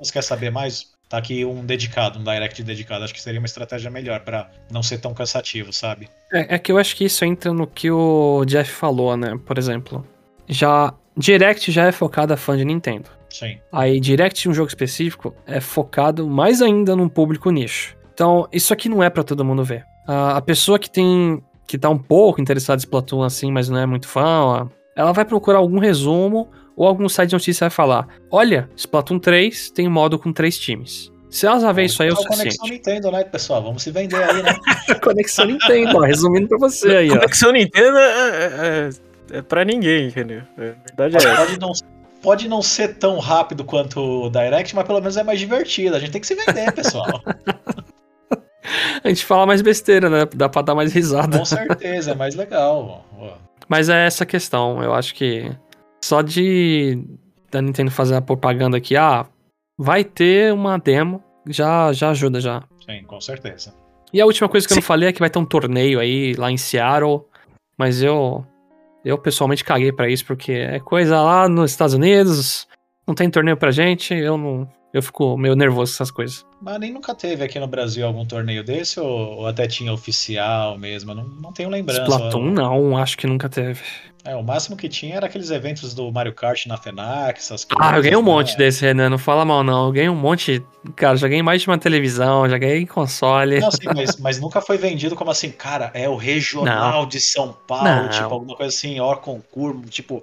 [0.00, 0.92] você quer saber mais?
[1.08, 3.04] Tá aqui um dedicado, um direct dedicado.
[3.04, 6.08] Acho que seria uma estratégia melhor pra não ser tão cansativo, sabe?
[6.32, 9.38] É, é que eu acho que isso entra no que o Jeff falou, né?
[9.44, 10.06] Por exemplo,
[10.48, 13.08] já Direct já é focado a fã de Nintendo.
[13.30, 13.58] Sim.
[13.70, 17.96] Aí Direct de um jogo específico é focado mais ainda num público nicho.
[18.12, 19.84] Então, isso aqui não é pra todo mundo ver.
[20.06, 23.78] A, a pessoa que tem que tá um pouco interessada em Splatoon assim, mas não
[23.78, 27.70] é muito fã, ó, ela vai procurar algum resumo ou algum site de notícia vai
[27.70, 31.12] falar: "Olha, Splatoon 3 tem modo com três times".
[31.34, 32.68] Se ela já vê isso aí é o Então, Conexão.
[32.68, 33.60] Nintendo, né, pessoal?
[33.60, 34.56] Vamos se vender aí, né?
[35.02, 37.14] Conexão Nintendo, ó, resumindo pra você aí, ó.
[37.14, 38.90] Conexão Nintendo é,
[39.32, 40.42] é, é pra ninguém, entendeu?
[40.56, 41.44] É, a verdade é essa.
[41.44, 41.72] Pode não,
[42.22, 45.96] pode não ser tão rápido quanto o Direct, mas pelo menos é mais divertido.
[45.96, 47.20] A gente tem que se vender, pessoal.
[49.02, 50.28] a gente fala mais besteira, né?
[50.36, 51.38] Dá pra dar mais risada.
[51.38, 53.04] Com certeza, é mais legal.
[53.68, 54.80] Mas é essa questão.
[54.80, 55.50] Eu acho que
[56.04, 57.02] só de
[57.50, 59.26] da Nintendo fazer a propaganda aqui, ah,
[59.78, 62.62] vai ter uma demo, já, já ajuda já.
[62.84, 63.74] Sim, com certeza.
[64.12, 64.80] E a última coisa que Sim.
[64.80, 67.24] eu não falei é que vai ter um torneio aí lá em Seattle,
[67.78, 68.44] mas eu
[69.02, 72.68] eu pessoalmente caguei para isso porque é coisa lá nos Estados Unidos,
[73.06, 76.46] não tem torneio pra gente, eu não eu fico meio nervoso com essas coisas.
[76.62, 80.78] Mas nem nunca teve aqui no Brasil algum torneio desse ou, ou até tinha oficial
[80.78, 81.12] mesmo?
[81.12, 82.02] Não, não tenho lembrança.
[82.02, 83.80] Splatoon não, acho que nunca teve.
[84.24, 87.92] É, o máximo que tinha era aqueles eventos do Mario Kart na FENAC, essas coisas.
[87.92, 88.26] Ah, eu ganhei um né?
[88.26, 89.86] monte desse, Renan, não fala mal não.
[89.86, 90.64] Eu ganhei um monte.
[90.94, 93.60] Cara, já ganhei mais de uma televisão, já ganhei console.
[93.60, 97.08] Não, sim, mas, mas nunca foi vendido como assim, cara, é o regional não.
[97.08, 98.08] de São Paulo, não.
[98.08, 100.22] tipo, alguma coisa assim, ó, concurso, tipo.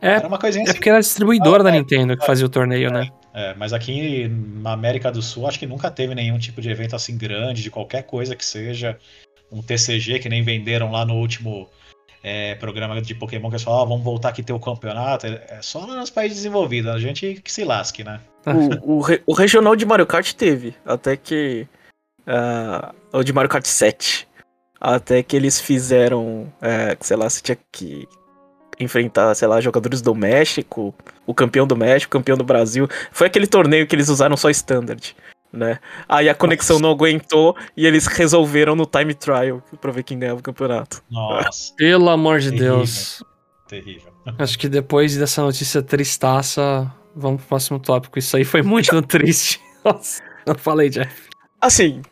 [0.00, 0.70] É, era uma coisinha é assim.
[0.70, 3.10] É porque era a distribuidora ah, da é, Nintendo que fazia o torneio, é, né?
[3.34, 6.94] É, mas aqui na América do Sul, acho que nunca teve nenhum tipo de evento
[6.94, 8.96] assim grande, de qualquer coisa que seja.
[9.50, 11.68] Um TCG que nem venderam lá no último
[12.22, 15.26] é, programa de Pokémon que eles falam, ah, vamos voltar aqui ter o campeonato.
[15.26, 18.20] É só nos países desenvolvidos, a gente que se lasque, né?
[18.82, 21.66] O, o, o regional de Mario Kart teve, até que.
[22.26, 24.28] Uh, o de Mario Kart 7.
[24.80, 26.52] Até que eles fizeram.
[26.62, 28.08] Uh, sei lá, você tinha que
[28.78, 30.94] enfrentar, sei lá, jogadores do México,
[31.26, 32.88] o campeão do México, o campeão do Brasil.
[33.12, 35.14] Foi aquele torneio que eles usaram só standard
[35.54, 35.78] né?
[36.08, 36.82] Aí a conexão Nossa.
[36.82, 41.02] não aguentou e eles resolveram no time trial pra ver quem ganhava o campeonato.
[41.08, 41.72] Nossa.
[41.78, 42.76] Pelo amor de Terrível.
[42.78, 43.22] Deus.
[43.68, 44.12] Terrível.
[44.38, 48.18] Acho que depois dessa notícia tristaça, vamos pro próximo tópico.
[48.18, 49.60] Isso aí foi muito triste.
[49.84, 51.28] Nossa, não falei, Jeff.
[51.60, 52.02] Assim,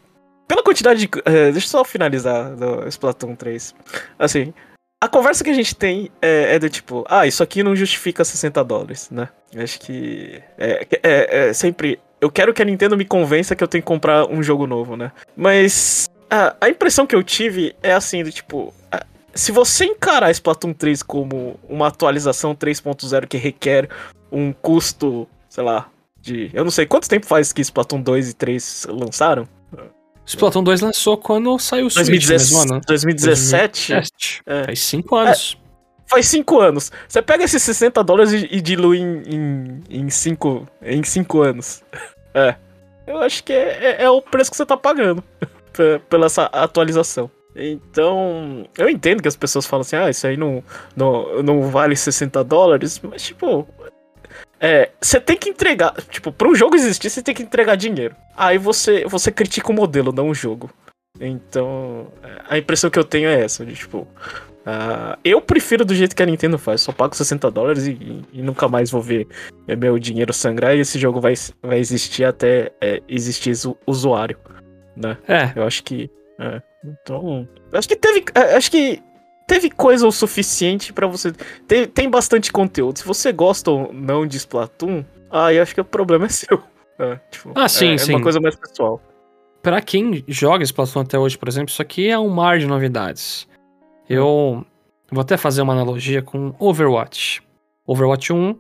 [0.47, 1.07] pela quantidade de.
[1.07, 3.75] Uh, deixa eu só finalizar do Splatoon 3.
[4.19, 4.55] Assim,
[5.03, 8.25] a conversa que a gente tem é, é, do tipo, ah, isso aqui não justifica
[8.25, 9.29] 60 dólares, né?
[9.57, 13.67] Acho que é, é, é sempre eu quero que a Nintendo me convença que eu
[13.67, 15.11] tenho que comprar um jogo novo, né?
[15.37, 20.31] Mas a, a impressão que eu tive é assim, do tipo, a, se você encarar
[20.31, 23.89] Splatoon 3 como uma atualização 3.0 que requer
[24.31, 25.89] um custo, sei lá,
[26.21, 26.49] de.
[26.55, 29.49] Eu não sei quanto tempo faz que Splatoon 2 e 3 lançaram?
[30.25, 32.81] Splatoon 2 lançou quando saiu o Switch 2017, mesmo, né?
[32.87, 33.93] 2017?
[33.93, 34.43] 2017.
[34.47, 34.65] É.
[34.65, 35.59] Faz 5 anos.
[35.59, 35.63] É
[36.13, 36.93] faz 5 anos.
[37.09, 41.83] Você pega esses 60 dólares e, e dilui em 5 em, em cinco anos.
[42.35, 42.57] É.
[43.07, 45.23] Eu acho que é, é, é o preço que você tá pagando
[46.09, 47.31] pela essa atualização.
[47.55, 50.65] Então, eu entendo que as pessoas falam assim, ah, isso aí não,
[50.97, 53.69] não, não vale 60 dólares, mas tipo.
[54.63, 55.93] É, você tem que entregar.
[56.09, 58.15] Tipo, para um jogo existir, você tem que entregar dinheiro.
[58.37, 60.71] Aí você, você critica o modelo, não o jogo.
[61.21, 62.13] Então,
[62.49, 64.07] a impressão que eu tenho é essa, de tipo,
[64.63, 68.41] Uh, eu prefiro do jeito que a Nintendo faz, só pago 60 dólares e, e,
[68.41, 69.27] nunca mais vou ver
[69.77, 73.53] meu dinheiro sangrar e esse jogo vai, vai existir até é, existir
[73.85, 74.39] usuário,
[74.97, 75.19] né?
[75.27, 75.51] É.
[75.57, 76.09] Eu acho que.
[76.39, 77.49] É, então.
[77.73, 78.25] Acho que teve.
[78.37, 79.03] É, acho que
[79.53, 81.31] teve coisa o suficiente para você.
[81.69, 82.99] Tem, tem bastante conteúdo.
[82.99, 86.63] Se você gosta ou não de Splatoon, aí acho que o problema é seu.
[86.99, 88.13] É, tipo, ah, sim, é, sim.
[88.13, 88.99] É uma coisa mais pessoal.
[89.63, 93.47] Pra quem joga Splatoon até hoje, por exemplo, isso aqui é um mar de novidades.
[94.09, 94.65] Eu
[95.11, 97.43] vou até fazer uma analogia com Overwatch.
[97.87, 98.59] Overwatch 1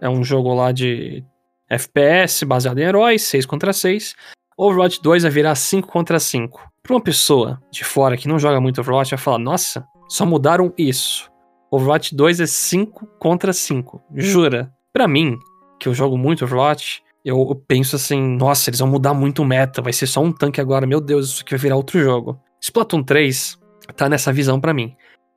[0.00, 1.22] é um jogo lá de
[1.68, 4.14] FPS baseado em heróis, 6 contra 6.
[4.56, 6.70] Overwatch 2 vai virar 5 contra 5.
[6.82, 10.72] Pra uma pessoa de fora que não joga muito Overwatch, vai falar: Nossa, só mudaram
[10.76, 11.30] isso.
[11.70, 14.02] Overwatch 2 é 5 contra 5.
[14.14, 14.72] Jura?
[14.92, 15.38] Pra mim,
[15.80, 19.80] que eu jogo muito Overwatch, eu penso assim: Nossa, eles vão mudar muito o meta,
[19.80, 20.86] vai ser só um tanque agora.
[20.86, 22.38] Meu Deus, isso aqui vai virar outro jogo.
[22.60, 23.58] Splatoon 3
[23.96, 24.94] tá nessa visão para mim.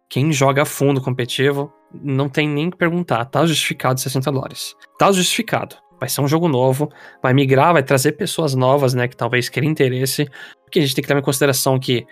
[0.10, 4.76] Quem joga a fundo competitivo não tem nem que perguntar, tá justificado 60 dólares.
[5.00, 5.76] Tá justificado.
[6.00, 6.92] Vai ser um jogo novo,
[7.24, 10.30] vai migrar, vai trazer pessoas novas, né, que talvez queiram interesse,
[10.64, 12.06] porque a gente tem que ter em consideração que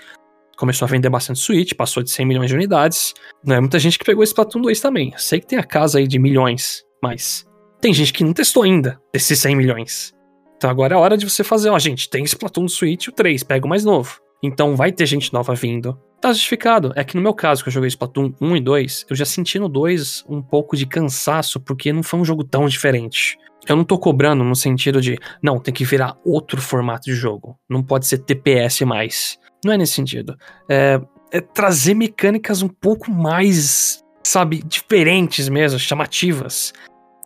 [0.58, 3.14] começou a vender bastante Switch, passou de 100 milhões de unidades.
[3.44, 5.14] Não é muita gente que pegou esse Splatoon 2 também.
[5.18, 7.46] Sei que tem a casa aí de milhões, mas
[7.82, 10.14] tem gente que não testou ainda desses 100 milhões.
[10.58, 13.66] Então agora é hora de você fazer, ó, gente, tem Splatoon Switch o 3, pega
[13.66, 14.22] o mais novo.
[14.42, 16.00] Então vai ter gente nova vindo.
[16.22, 16.94] Tá justificado.
[16.96, 19.60] É que no meu caso, que eu joguei Splatoon 1 e 2, eu já senti
[19.60, 23.38] no 2 um pouco de cansaço, porque não foi um jogo tão diferente.
[23.68, 27.58] Eu não tô cobrando no sentido de, não, tem que virar outro formato de jogo.
[27.70, 29.38] Não pode ser TPS mais.
[29.64, 30.36] Não é nesse sentido.
[30.70, 31.00] É,
[31.32, 36.74] é trazer mecânicas um pouco mais, sabe, diferentes mesmo, chamativas.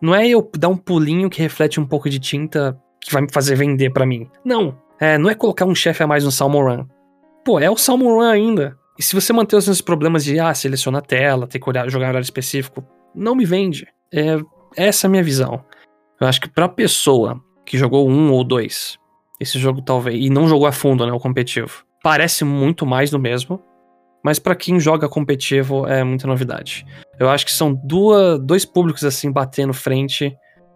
[0.01, 3.31] Não é eu dar um pulinho que reflete um pouco de tinta que vai me
[3.31, 4.29] fazer vender para mim.
[4.45, 4.77] Não.
[4.99, 6.85] É, não é colocar um chefe a mais no Salmon Run.
[7.43, 8.77] Pô, é o Salmon Run ainda.
[8.97, 11.89] E se você manter os seus problemas de, ah, seleciona a tela, ter que olhar,
[11.89, 12.83] jogar em horário específico,
[13.13, 13.87] não me vende.
[14.11, 14.39] É,
[14.75, 15.63] essa é a minha visão.
[16.19, 18.97] Eu acho que pra pessoa que jogou um ou dois,
[19.39, 23.19] esse jogo talvez, e não jogou a fundo, né, o competitivo, parece muito mais do
[23.19, 23.61] mesmo,
[24.23, 26.85] mas para quem joga competitivo é muita novidade.
[27.19, 30.33] Eu acho que são duas, dois públicos assim batendo frente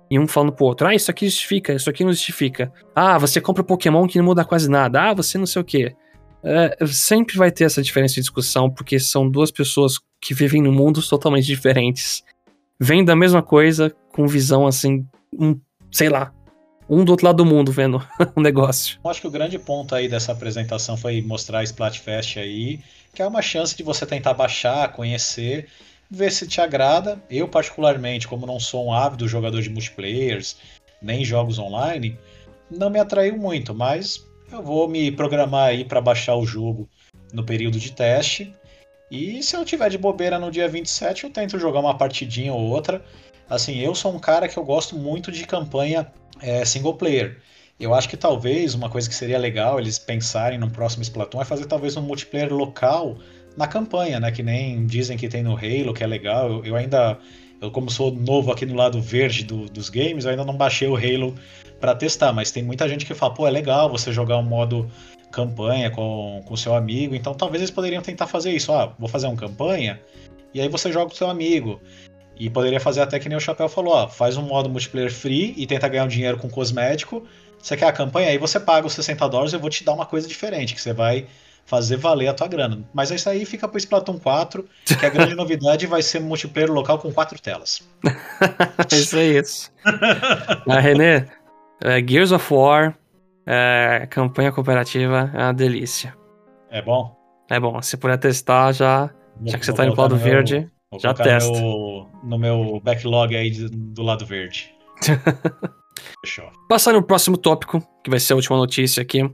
[0.10, 2.70] e um falando pro outro: "Ah, isso aqui justifica, isso aqui não justifica.
[2.94, 5.02] Ah, você compra Pokémon que não muda quase nada.
[5.04, 5.96] Ah, você não sei o quê".
[6.44, 10.70] É, sempre vai ter essa diferença de discussão porque são duas pessoas que vivem em
[10.70, 12.24] mundos totalmente diferentes.
[12.78, 15.08] Vêm da mesma coisa com visão assim,
[15.40, 15.58] um,
[15.90, 16.34] sei lá,
[16.92, 19.00] um do outro lado do mundo vendo o negócio.
[19.02, 22.82] Eu acho que o grande ponto aí dessa apresentação foi mostrar Splatfest aí,
[23.14, 25.70] que é uma chance de você tentar baixar, conhecer,
[26.10, 27.18] ver se te agrada.
[27.30, 30.58] Eu, particularmente, como não sou um ávido jogador de multiplayers,
[31.02, 32.20] nem jogos online,
[32.70, 36.90] não me atraiu muito, mas eu vou me programar aí para baixar o jogo
[37.32, 38.54] no período de teste.
[39.10, 42.62] E se eu tiver de bobeira no dia 27, eu tento jogar uma partidinha ou
[42.62, 43.02] outra.
[43.52, 46.08] Assim, eu sou um cara que eu gosto muito de campanha
[46.42, 47.42] é, single player.
[47.78, 51.44] Eu acho que talvez uma coisa que seria legal eles pensarem no próximo Splatoon é
[51.44, 53.18] fazer talvez um multiplayer local
[53.58, 54.32] na campanha, né?
[54.32, 56.50] Que nem dizem que tem no Halo, que é legal.
[56.50, 57.20] Eu, eu ainda,
[57.60, 60.88] eu como sou novo aqui no lado verde do, dos games, eu ainda não baixei
[60.88, 61.36] o Halo
[61.78, 64.90] para testar, mas tem muita gente que fala, pô, é legal você jogar um modo
[65.30, 68.72] campanha com o seu amigo, então talvez eles poderiam tentar fazer isso.
[68.72, 70.00] Ah, vou fazer uma campanha,
[70.54, 71.82] e aí você joga com seu amigo.
[72.42, 75.54] E poderia fazer até que nem o Chapéu falou, ó, faz um modo multiplayer free
[75.56, 77.24] e tenta ganhar um dinheiro com cosmético.
[77.60, 78.30] Você quer a campanha?
[78.30, 80.82] Aí você paga os 60 dólares e eu vou te dar uma coisa diferente, que
[80.82, 81.28] você vai
[81.68, 82.80] fazer valer a tua grana.
[82.92, 84.66] Mas isso aí fica pro Splatoon 4,
[85.00, 87.88] que a grande novidade vai ser multiplayer local com quatro telas.
[88.92, 89.72] isso é isso.
[90.68, 91.28] ah, René,
[91.80, 92.98] é, Gears of War,
[93.46, 96.18] é, campanha cooperativa, é uma delícia.
[96.72, 97.16] É bom?
[97.48, 99.12] É bom, se puder testar já,
[99.46, 101.50] já que você tá no lado verde, Vou já testa.
[101.50, 104.76] No, no meu backlog aí do, do lado verde.
[106.26, 106.52] Fechou.
[106.68, 109.30] Passar no próximo tópico, que vai ser a última notícia aqui.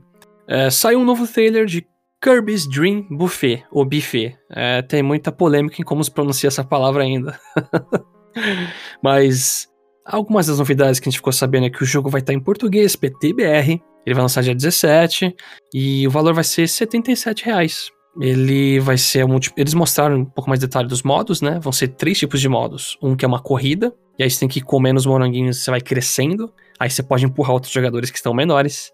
[0.46, 1.86] É, saiu um novo trailer de
[2.22, 4.36] Kirby's Dream Buffet, ou Buffet.
[4.50, 7.38] É, tem muita polêmica em como se pronuncia essa palavra ainda.
[9.02, 9.68] Mas
[10.04, 12.40] algumas das novidades que a gente ficou sabendo é que o jogo vai estar em
[12.40, 13.82] português, PTBR.
[14.06, 15.34] Ele vai lançar dia 17
[15.74, 17.90] e o valor vai ser 77 reais.
[18.20, 19.52] Ele vai ser multi...
[19.56, 21.58] Eles mostraram um pouco mais de detalhe dos modos, né?
[21.60, 22.98] Vão ser três tipos de modos.
[23.02, 25.70] Um que é uma corrida, e aí você tem que ir comendo os moranguinhos, você
[25.70, 26.52] vai crescendo.
[26.80, 28.90] Aí você pode empurrar outros jogadores que estão menores.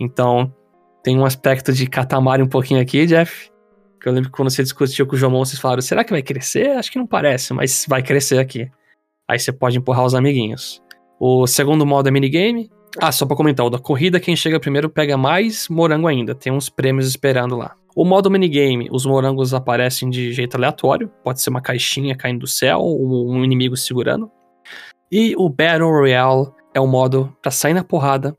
[0.00, 0.52] Então,
[1.02, 3.50] tem um aspecto de catamari um pouquinho aqui, Jeff.
[4.00, 6.22] Que eu lembro que quando você discutiu com o João, vocês falaram: será que vai
[6.22, 6.70] crescer?
[6.70, 8.70] Acho que não parece, mas vai crescer aqui.
[9.28, 10.82] Aí você pode empurrar os amiguinhos.
[11.20, 12.70] O segundo modo é minigame.
[13.00, 16.34] Ah, só pra comentar, o da corrida, quem chega primeiro pega mais morango ainda.
[16.34, 17.74] Tem uns prêmios esperando lá.
[17.94, 21.10] O modo minigame, os morangos aparecem de jeito aleatório.
[21.22, 24.30] Pode ser uma caixinha caindo do céu ou um inimigo segurando.
[25.10, 28.34] E o Battle Royale é o modo para sair na porrada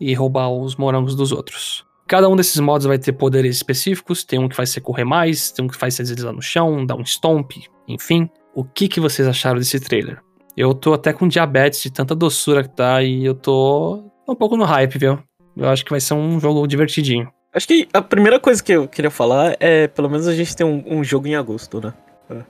[0.00, 1.84] e roubar os morangos dos outros.
[2.06, 4.22] Cada um desses modos vai ter poderes específicos.
[4.22, 6.86] Tem um que faz você correr mais, tem um que faz você deslizar no chão,
[6.86, 7.52] dar um stomp,
[7.88, 8.28] enfim.
[8.54, 10.20] O que, que vocês acharam desse trailer?
[10.56, 14.56] Eu tô até com diabetes de tanta doçura que tá e eu tô um pouco
[14.56, 15.18] no hype, viu?
[15.56, 17.28] Eu acho que vai ser um jogo divertidinho.
[17.54, 20.66] Acho que a primeira coisa que eu queria falar é, pelo menos a gente tem
[20.66, 21.94] um, um jogo em agosto, né?
[22.28, 22.42] É.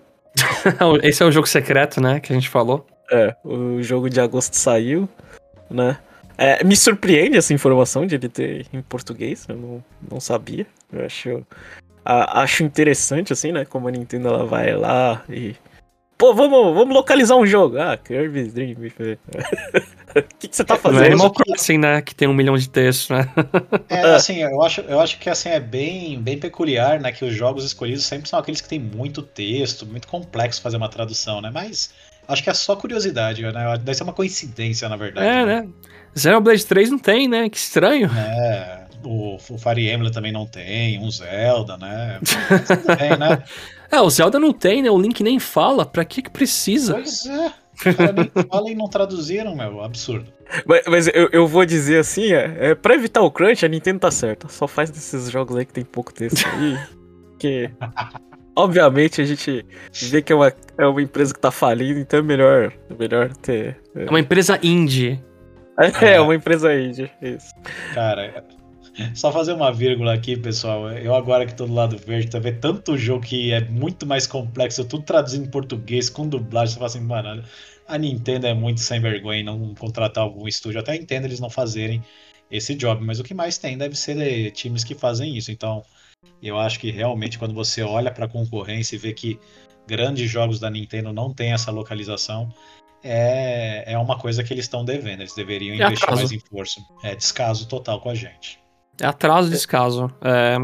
[1.07, 2.87] Esse é o jogo secreto, né, que a gente falou.
[3.13, 5.07] É, o jogo de agosto saiu,
[5.71, 5.99] né?
[6.39, 10.67] É, me surpreende essa informação de ele ter em português, eu não, não sabia.
[10.93, 11.47] Eu acho,
[12.05, 13.65] a, acho interessante, assim, né?
[13.65, 15.55] Como a Nintendo ela vai lá e.
[16.17, 17.79] Pô, vamos, vamos localizar um jogo.
[17.79, 18.73] Ah, Kirby's Dream.
[18.73, 20.99] O que, que, você tá fazendo?
[20.99, 22.01] Não é Animal Crossing, né?
[22.01, 23.29] Que tem um milhão de textos, né?
[23.89, 27.11] É, assim, eu acho, eu acho que assim, é bem, bem peculiar, né?
[27.11, 30.89] Que os jogos escolhidos sempre são aqueles que tem muito texto, muito complexo fazer uma
[30.89, 31.51] tradução, né?
[31.53, 31.93] Mas
[32.29, 33.79] acho que é só curiosidade, né?
[33.79, 35.27] Deve ser uma coincidência, na verdade.
[35.27, 35.69] É, né?
[36.15, 36.41] né?
[36.41, 37.49] Blade 3 não tem, né?
[37.49, 38.09] Que estranho.
[38.17, 42.21] É, o, o Fire Emblem também não tem, um Zelda, né?
[42.99, 43.43] tem, né?
[43.91, 44.91] É, o Zelda não tem, né?
[44.91, 45.85] O Link nem fala.
[45.85, 46.95] Pra que que precisa?
[46.95, 47.53] Pois é.
[47.75, 49.83] Os caras nem falam e não traduziram, meu.
[49.83, 50.33] Absurdo.
[50.67, 54.01] Mas, mas eu, eu, vou dizer assim, é, é, pra evitar o crunch, a Nintendo
[54.01, 54.49] tá certa.
[54.49, 56.79] Só faz desses jogos aí que tem pouco texto aí.
[57.39, 57.71] que.
[58.57, 62.23] Obviamente a gente vê que é uma, é uma empresa que tá falindo, então é
[62.23, 63.81] melhor, melhor ter.
[63.97, 65.21] É uma empresa indie.
[65.77, 67.53] É, é uma empresa indie, isso.
[67.93, 68.45] Cara,
[69.15, 70.91] só fazer uma vírgula aqui, pessoal.
[70.91, 74.27] Eu agora que tô do lado verde, tá vendo tanto jogo que é muito mais
[74.27, 77.45] complexo, tudo traduzido em português, com dublagem, você fala assim, mano,
[77.87, 80.81] a Nintendo é muito sem vergonha em não contratar algum estúdio.
[80.81, 82.03] Até entendo eles não fazerem
[82.51, 85.51] esse job, mas o que mais tem deve ser times que fazem isso.
[85.51, 85.83] Então,
[86.43, 89.39] eu acho que realmente quando você olha para a concorrência e vê que
[89.87, 92.53] grandes jogos da Nintendo não têm essa localização,
[93.03, 95.21] é, é uma coisa que eles estão devendo.
[95.21, 96.81] Eles deveriam é investir mais em força.
[97.03, 98.64] É descaso total com a gente.
[99.01, 100.11] É atraso desse caso.
[100.23, 100.57] É,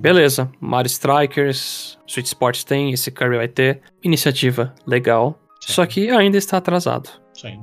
[0.00, 3.82] beleza, Mario Strikers, Switch Sports tem, esse Kirby vai ter.
[4.02, 5.38] Iniciativa legal.
[5.60, 5.72] Sim.
[5.72, 7.08] Só que ainda está atrasado.
[7.34, 7.62] Sim.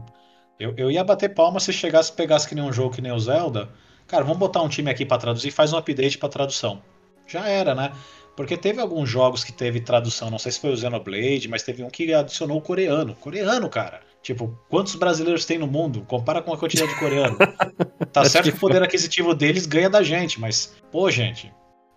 [0.60, 3.12] Eu, eu ia bater palma se chegasse e pegasse que nem um jogo que nem
[3.12, 3.70] o Zelda.
[4.08, 6.82] Cara, vamos botar um time aqui pra traduzir e faz um update pra tradução.
[7.26, 7.92] Já era, né?
[8.36, 11.84] Porque teve alguns jogos que teve tradução, não sei se foi o Xenoblade, mas teve
[11.84, 13.16] um que adicionou o coreano.
[13.16, 14.02] Coreano, cara.
[14.22, 16.02] Tipo, quantos brasileiros tem no mundo?
[16.08, 17.38] Compara com a quantidade de coreano.
[18.12, 21.50] Tá certo que o poder aquisitivo deles ganha da gente, mas, pô, gente,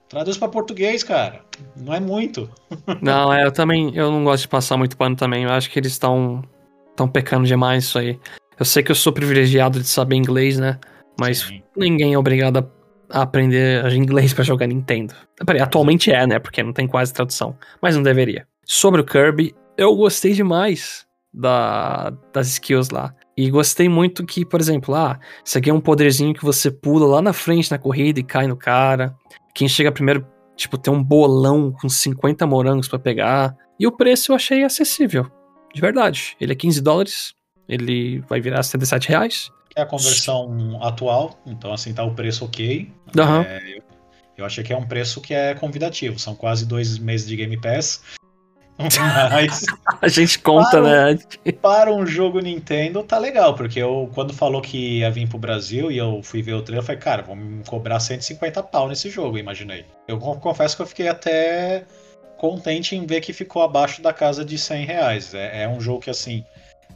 [0.09, 1.41] traduz pra português, cara.
[1.77, 2.49] Não é muito.
[3.03, 5.43] Não, é, eu também, eu não gosto de passar muito pano também.
[5.43, 6.41] Eu acho que eles estão
[6.89, 8.17] estão pecando demais isso aí.
[8.57, 10.79] Eu sei que eu sou privilegiado de saber inglês, né?
[11.19, 11.61] Mas Sim.
[11.77, 15.15] ninguém é obrigado a a aprender inglês pra jogar Nintendo.
[15.45, 16.39] Peraí, atualmente é, né?
[16.39, 17.57] Porque não tem quase tradução.
[17.81, 18.47] Mas não deveria.
[18.65, 23.13] Sobre o Kirby, eu gostei demais da, das skills lá.
[23.37, 27.07] E gostei muito que, por exemplo, ah, isso aqui é um poderzinho que você pula
[27.07, 29.15] lá na frente na corrida e cai no cara.
[29.53, 30.25] Quem chega primeiro,
[30.57, 33.57] tipo, tem um bolão com 50 morangos pra pegar.
[33.79, 35.27] E o preço eu achei acessível.
[35.75, 36.37] De verdade.
[36.41, 37.35] Ele é 15 dólares.
[37.69, 39.51] Ele vai virar 77 reais.
[39.75, 42.93] É a conversão atual, então assim tá o preço ok.
[43.19, 43.43] Aham.
[43.43, 43.83] É, eu,
[44.39, 47.61] eu achei que é um preço que é convidativo, são quase dois meses de Game
[47.61, 48.01] Pass.
[48.79, 49.65] Mas
[50.03, 51.19] A gente conta, Para né?
[51.63, 55.91] para um jogo Nintendo tá legal, porque eu quando falou que ia vir pro Brasil
[55.91, 59.39] e eu fui ver o trailer, eu falei, cara, vamos cobrar 150 pau nesse jogo,
[59.39, 59.85] imaginei.
[60.09, 61.85] Eu con- confesso que eu fiquei até
[62.37, 65.33] contente em ver que ficou abaixo da casa de 100 reais.
[65.35, 66.45] É, é um jogo que, assim,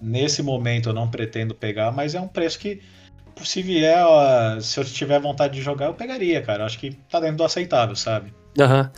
[0.02, 2.80] nesse momento eu não pretendo pegar, mas é um preço que,
[3.42, 6.62] se vier, ó, se eu tiver vontade de jogar, eu pegaria, cara.
[6.62, 8.34] Eu acho que tá dentro do aceitável, sabe?
[8.58, 8.90] Aham.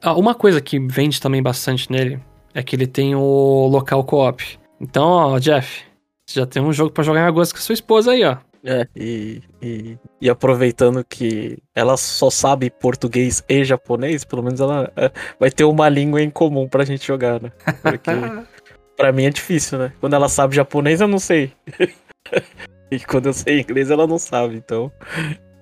[0.00, 2.20] Ah, uma coisa que vende também bastante nele
[2.54, 4.58] é que ele tem o local co-op.
[4.80, 5.84] Então, ó, Jeff,
[6.26, 8.36] você já tem um jogo pra jogar em agosto com a sua esposa aí, ó.
[8.64, 14.92] É, e, e, e aproveitando que ela só sabe português e japonês, pelo menos ela
[14.96, 17.52] é, vai ter uma língua em comum pra gente jogar, né?
[17.82, 18.10] Porque
[18.96, 19.92] pra mim é difícil, né?
[20.00, 21.52] Quando ela sabe japonês, eu não sei.
[22.90, 24.90] e quando eu sei inglês, ela não sabe, então.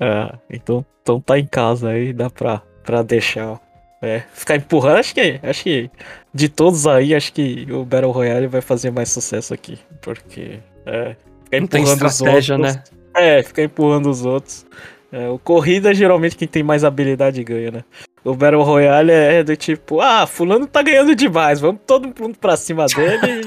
[0.00, 3.60] ah, então, então tá em casa aí, dá pra, pra deixar.
[4.06, 5.90] É, ficar empurrando, acho que acho que
[6.32, 9.78] de todos aí, acho que o Battle Royale vai fazer mais sucesso aqui.
[10.00, 10.60] Porque.
[10.86, 11.16] É,
[11.50, 12.82] ficar Não empurrando os outros- né?
[13.16, 14.64] é, ficar empurrando os outros.
[15.10, 17.84] É, o corrida, geralmente, quem tem mais habilidade ganha, né?
[18.22, 22.56] O Battle Royale é do tipo, ah, fulano tá ganhando demais, vamos todo mundo pra
[22.56, 23.42] cima dele.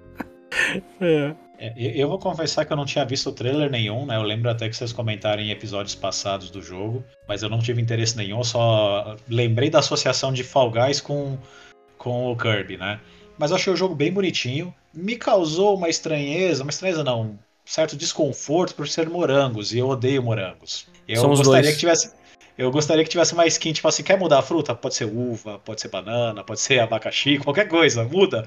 [1.00, 1.32] é.
[1.64, 4.16] É, eu- vou confessar que eu não tinha visto trailer nenhum, né?
[4.16, 7.80] Eu lembro até que vocês comentaram em episódios passados do jogo, mas eu não tive
[7.80, 11.38] interesse nenhum, eu só lembrei da associação de Fall Guys com,
[11.96, 12.98] com o Kirby, né?
[13.38, 14.74] Mas eu achei o jogo bem bonitinho.
[14.92, 19.88] Me causou uma estranheza, uma estranheza não, um certo desconforto por ser morangos, e eu
[19.88, 20.88] odeio morangos.
[21.06, 21.74] Eu Somos gostaria dois.
[21.74, 22.12] que tivesse.
[22.58, 24.74] Eu gostaria que tivesse uma skin, tipo assim, quer mudar a fruta?
[24.74, 28.46] Pode ser uva, pode ser banana, pode ser abacaxi, qualquer coisa, muda.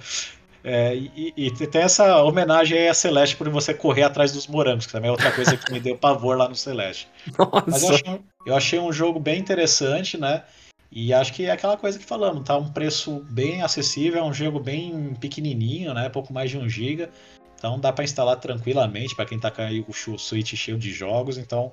[0.67, 4.87] É, e, e tem essa homenagem aí a Celeste por você correr atrás dos morangos,
[4.87, 7.07] que também é outra coisa que me deu pavor lá no Celeste.
[7.67, 7.93] Mas eu Nossa.
[7.93, 10.43] achei, um- eu achei um jogo bem interessante, né?
[10.91, 14.33] E acho que é aquela coisa que falamos, tá um preço bem acessível, é um
[14.33, 16.09] jogo bem pequenininho, né?
[16.09, 17.09] Pouco mais de 1 GB.
[17.57, 21.37] Então dá para instalar tranquilamente para quem tá com aí o Switch cheio de jogos,
[21.37, 21.71] então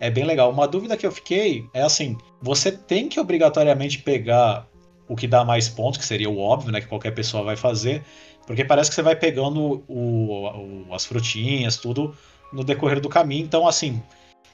[0.00, 0.50] é bem legal.
[0.50, 4.66] Uma dúvida que eu fiquei é assim, você tem que obrigatoriamente pegar
[5.12, 8.02] o que dá mais pontos, que seria o óbvio, né, que qualquer pessoa vai fazer,
[8.46, 12.14] porque parece que você vai pegando o- o- as frutinhas, tudo
[12.52, 13.44] no decorrer do caminho.
[13.44, 14.02] Então, assim,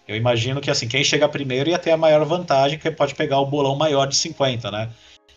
[0.07, 3.41] eu imagino que assim, quem chega primeiro ia ter a maior vantagem, que pode pegar
[3.41, 4.91] o bolão maior de 50, né?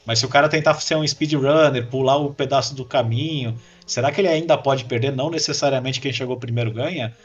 [0.05, 3.55] Mas se o cara tentar ser um speedrunner, pular o pedaço do caminho,
[3.85, 5.11] será que ele ainda pode perder?
[5.15, 7.15] Não necessariamente quem chegou primeiro ganha?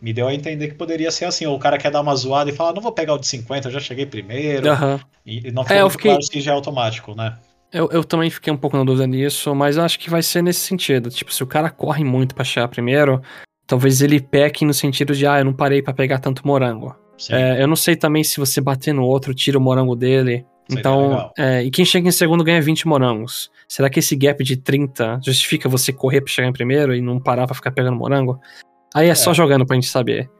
[0.00, 2.50] Me deu a entender que poderia ser assim, ou o cara quer dar uma zoada
[2.50, 4.68] e falar, não vou pegar o de 50, eu já cheguei primeiro.
[4.70, 5.00] Aham.
[5.26, 7.36] E não ficou É, eu fiquei- claro se já é automático, né?
[7.72, 10.42] Eu, eu também fiquei um pouco na dúvida nisso, mas eu acho que vai ser
[10.42, 11.10] nesse sentido.
[11.10, 13.20] Tipo, se o cara corre muito pra chegar primeiro,
[13.66, 16.96] talvez ele peque no sentido de, ah, eu não parei pra pegar tanto morango.
[17.30, 20.46] É, eu não sei também se você bater no outro, tira o morango dele.
[20.68, 21.32] Seria Então, legal.
[21.36, 23.50] é, e quem chega em segundo ganha 20 morangos.
[23.68, 27.18] Será que esse gap de 30 justifica você correr pra chegar em primeiro e não
[27.20, 28.38] parar pra ficar pegando morango?
[28.94, 29.34] Aí é, só É.
[29.34, 30.30] jogando pra gente saber.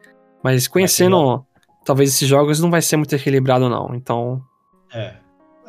[0.42, 1.44] Mas conhecendo,
[1.84, 3.94] talvez esses jogos não vai ser muito equilibrado, não.
[3.94, 4.42] Então,
[4.92, 5.14] É.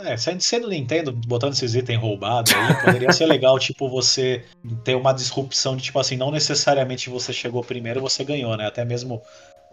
[0.02, 4.46] É, sendo, sendo Nintendo, botando esses itens roubados aí, poderia ser legal, tipo, você
[4.86, 8.66] ter uma disrupção de, tipo assim, não necessariamente você chegou primeiro você ganhou, né?
[8.66, 9.22] Até mesmo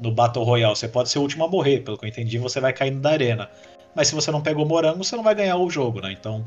[0.00, 2.60] no Battle Royale, você pode ser o último a morrer, pelo que eu entendi, você
[2.60, 3.48] vai caindo da arena.
[3.94, 6.10] Mas se você não pegou morango, você não vai ganhar o jogo, né?
[6.10, 6.44] Então,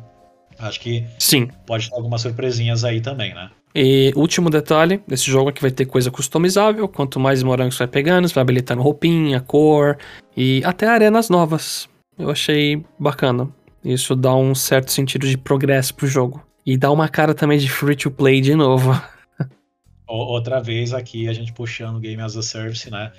[0.60, 1.50] Acho que Sim.
[1.66, 3.50] pode ter algumas surpresinhas aí também, né?
[3.74, 6.88] E último detalhe, esse jogo aqui vai ter coisa customizável.
[6.88, 9.98] Quanto mais morangos você vai pegando, você vai habilitando roupinha, cor
[10.36, 11.88] e até arenas novas.
[12.18, 13.48] Eu achei bacana.
[13.84, 16.44] Isso dá um certo sentido de progresso pro jogo.
[16.66, 19.00] E dá uma cara também de free to play de novo.
[20.08, 23.12] Outra vez aqui a gente puxando Game as a Service, né?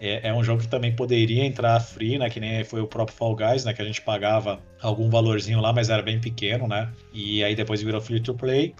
[0.00, 2.30] É, é, um jogo que também poderia entrar free, né?
[2.30, 3.72] Que nem foi o próprio Fall Guys, né?
[3.72, 6.88] Que a gente pagava algum valorzinho lá, mas era bem pequeno, né?
[7.12, 8.74] E aí depois virou free to play.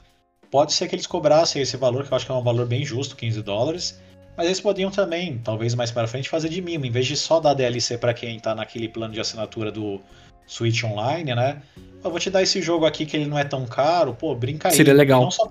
[0.51, 2.85] Pode ser que eles cobrassem esse valor, que eu acho que é um valor bem
[2.85, 4.01] justo, 15 dólares.
[4.37, 6.87] Mas eles podiam também, talvez mais para frente, fazer de mimo.
[6.87, 10.01] Em vez de só dar DLC para quem tá naquele plano de assinatura do
[10.47, 11.61] Switch Online, né?
[12.03, 14.69] Eu vou te dar esse jogo aqui que ele não é tão caro, pô, brinca
[14.69, 14.75] aí.
[14.75, 15.21] Seria legal.
[15.21, 15.51] E não só,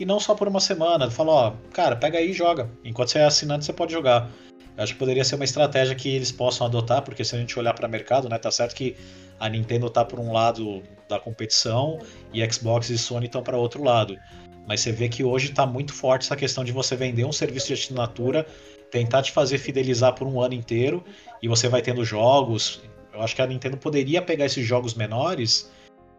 [0.00, 1.08] e não só por uma semana.
[1.08, 2.68] Fala, ó, cara, pega aí e joga.
[2.84, 4.28] Enquanto você é assinante, você pode jogar.
[4.76, 7.58] Eu acho que poderia ser uma estratégia que eles possam adotar, porque se a gente
[7.58, 8.96] olhar para o mercado, né, tá certo que
[9.40, 11.98] a Nintendo tá por um lado da competição
[12.32, 14.18] e Xbox e Sony estão para outro lado.
[14.66, 17.68] Mas você vê que hoje está muito forte essa questão de você vender um serviço
[17.68, 18.44] de assinatura,
[18.90, 21.04] tentar te fazer fidelizar por um ano inteiro
[21.42, 22.82] e você vai tendo jogos.
[23.14, 25.70] Eu acho que a Nintendo poderia pegar esses jogos menores,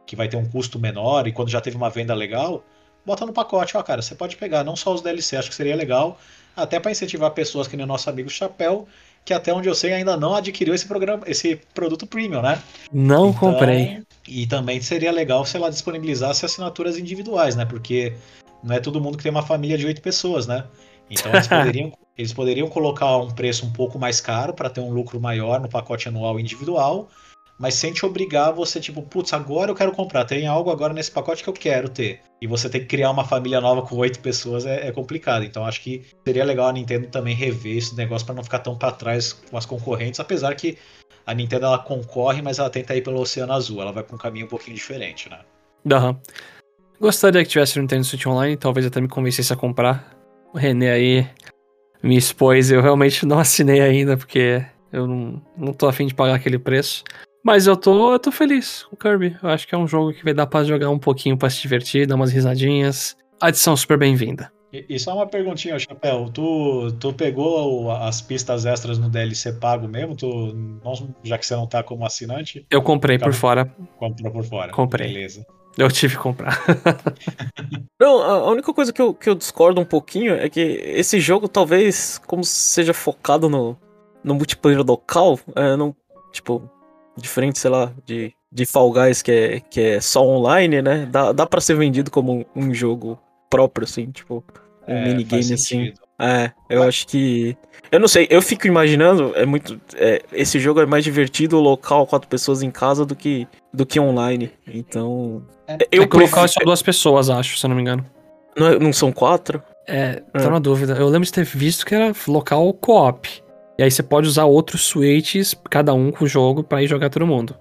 [0.05, 2.63] que vai ter um custo menor e quando já teve uma venda legal,
[3.07, 5.77] bota no pacote, ó, cara, você pode pegar não só os DLC, acho que seria
[5.77, 6.19] legal,
[6.53, 8.85] até para incentivar pessoas que nem o nosso amigo Chapéu,
[9.23, 12.61] que até onde eu sei ainda não adquiriu esse programa, esse produto premium, né?
[12.91, 14.03] Não então, comprei.
[14.27, 17.63] E também seria legal se ela disponibilizasse assinaturas individuais, né?
[17.63, 18.13] Porque
[18.61, 20.65] não é todo mundo que tem uma família de oito pessoas, né?
[21.09, 24.91] Então eles poderiam, eles poderiam colocar um preço um pouco mais caro para ter um
[24.91, 27.07] lucro maior no pacote anual individual,
[27.59, 31.11] mas sem te obrigar você, tipo, putz, agora eu quero comprar, tem algo agora nesse
[31.11, 32.19] pacote que eu quero ter.
[32.39, 35.43] E você tem que criar uma família nova com oito pessoas é, é, complicado.
[35.43, 38.77] Então acho que seria legal a Nintendo também rever esse negócio para não ficar tão
[38.77, 40.77] para trás com as concorrentes, apesar que
[41.25, 44.19] a Nintendo ela concorre, mas ela tenta ir pelo Oceano Azul, ela vai com um
[44.19, 45.39] caminho um pouquinho diferente, né?
[45.91, 46.19] Aham.
[46.99, 50.15] Gostaria que tivesse o Nintendo Switch Online, talvez até me convencesse a comprar.
[50.53, 51.29] O René aí
[52.01, 56.35] me expôs, eu realmente não assinei ainda, porque eu não, não tô afim de pagar
[56.35, 57.03] aquele preço.
[57.47, 59.37] Mas eu tô, eu tô feliz com o Kirby.
[59.41, 61.61] Eu acho que é um jogo que vai dar pra jogar um pouquinho pra se
[61.61, 63.15] divertir, dar umas risadinhas.
[63.39, 64.51] Adição super bem-vinda.
[64.73, 66.29] E só uma perguntinha, Chapéu.
[66.29, 70.13] Tu, tu pegou as pistas extras no DLC pago mesmo?
[70.13, 70.27] Tu,
[71.23, 72.65] já que você não tá como assinante?
[72.69, 73.73] Eu comprei por fora.
[73.97, 74.73] Comprou por fora.
[74.73, 75.07] Comprei.
[75.07, 75.45] Beleza.
[75.77, 76.61] Eu tive que comprar.
[77.97, 81.47] não, a única coisa que eu, que eu discordo um pouquinho é que esse jogo,
[81.47, 83.77] talvez, como seja focado no,
[84.21, 85.95] no multiplayer local, é, não,
[86.33, 86.69] tipo,
[87.17, 91.07] diferente, sei lá, de, de Fall Guys, que é, que é só online, né?
[91.11, 94.43] Dá, dá pra ser vendido como um, um jogo próprio, assim, tipo,
[94.87, 95.93] um é, minigame assim.
[96.19, 96.87] É, eu Mas...
[96.89, 97.55] acho que.
[97.91, 99.79] Eu não sei, eu fico imaginando, é muito.
[99.95, 103.99] É, esse jogo é mais divertido local, quatro pessoas em casa, do que, do que
[103.99, 104.51] online.
[104.67, 105.43] Então.
[105.67, 108.05] É, eu é que local é só duas pessoas, acho, se eu não me engano.
[108.55, 109.61] Não, é, não são quatro?
[109.87, 110.49] É, tô é.
[110.49, 110.93] na dúvida.
[110.93, 113.29] Eu lembro de ter visto que era local co-op.
[113.77, 117.09] E aí você pode usar outros switches, cada um com o jogo, para ir jogar
[117.09, 117.55] todo mundo.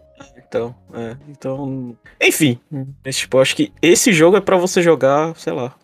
[0.48, 1.16] Então, é.
[1.28, 1.96] Então.
[2.22, 2.58] Enfim.
[3.04, 5.74] Esse, tipo, eu acho que esse jogo é para você jogar, sei lá.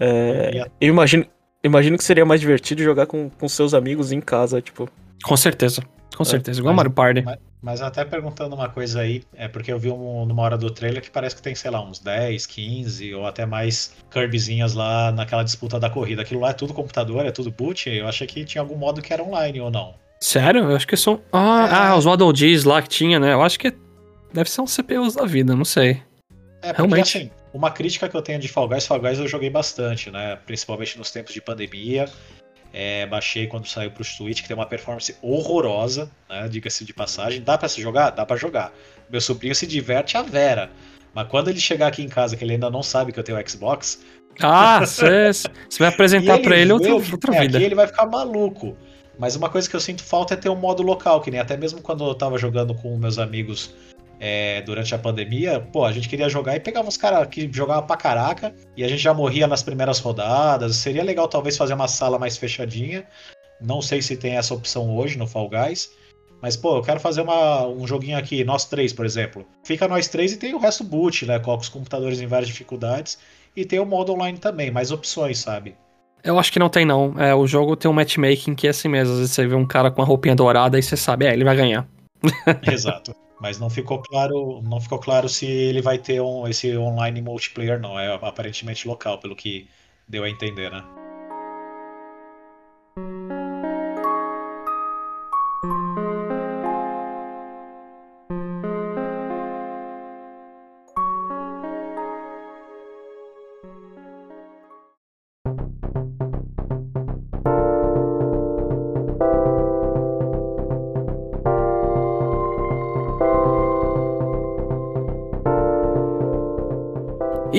[0.00, 1.26] É, eu imagino,
[1.62, 4.88] imagino que seria mais divertido jogar com, com seus amigos em casa, tipo.
[5.24, 5.82] Com certeza.
[6.16, 7.22] Com é, certeza, igual mas, Mario Party.
[7.22, 10.68] Mas, mas, até perguntando uma coisa aí, é porque eu vi um, numa hora do
[10.68, 15.12] trailer que parece que tem, sei lá, uns 10, 15 ou até mais Kirbyzinhas lá
[15.12, 16.22] naquela disputa da corrida.
[16.22, 17.88] Aquilo lá é tudo computador, é tudo boot.
[17.88, 19.94] Eu achei que tinha algum modo que era online ou não.
[20.20, 20.70] Sério?
[20.70, 21.20] Eu acho que são.
[21.32, 21.74] Ah, é.
[21.74, 23.32] ah os Model Gs lá que tinha, né?
[23.32, 23.72] Eu acho que
[24.32, 26.02] deve ser uns CPUs da vida, não sei.
[26.62, 27.18] É, porque, Realmente.
[27.18, 30.36] assim, uma crítica que eu tenho de Fall Guys, Fall Guys eu joguei bastante, né?
[30.46, 32.08] Principalmente nos tempos de pandemia.
[32.72, 36.48] É, baixei quando saiu pro Switch, que tem uma performance horrorosa, né?
[36.48, 37.42] Diga-se de passagem.
[37.42, 38.10] Dá para se jogar?
[38.10, 38.72] Dá para jogar.
[39.10, 40.70] Meu sobrinho se diverte a vera.
[41.14, 43.48] Mas quando ele chegar aqui em casa, que ele ainda não sabe que eu tenho
[43.48, 44.02] Xbox.
[44.40, 45.32] Ah, você
[45.78, 47.58] vai apresentar para ele outra, outra vida.
[47.58, 48.74] Aqui ele vai ficar maluco.
[49.18, 51.56] Mas uma coisa que eu sinto falta é ter um modo local, que nem até
[51.56, 53.74] mesmo quando eu tava jogando com meus amigos
[54.24, 57.84] é, durante a pandemia, pô, a gente queria jogar e pegava uns caras que jogavam
[57.88, 60.76] pra caraca e a gente já morria nas primeiras rodadas.
[60.76, 63.04] Seria legal talvez fazer uma sala mais fechadinha.
[63.60, 65.90] Não sei se tem essa opção hoje no Fall Guys.
[66.40, 69.44] Mas, pô, eu quero fazer uma, um joguinho aqui, nós três, por exemplo.
[69.64, 71.40] Fica nós três e tem o resto boot, né?
[71.40, 73.18] Coloca os computadores em várias dificuldades.
[73.56, 75.74] E tem o modo online também, mais opções, sabe?
[76.22, 77.12] Eu acho que não tem, não.
[77.18, 79.14] É, o jogo tem um matchmaking que é assim mesmo.
[79.14, 81.42] Às vezes você vê um cara com a roupinha dourada e você sabe, é, ele
[81.42, 81.88] vai ganhar.
[82.70, 83.12] Exato.
[83.42, 87.80] Mas não ficou claro, não ficou claro se ele vai ter um, esse online multiplayer,
[87.80, 87.98] não.
[87.98, 89.68] É aparentemente local, pelo que
[90.06, 90.84] deu a entender, né?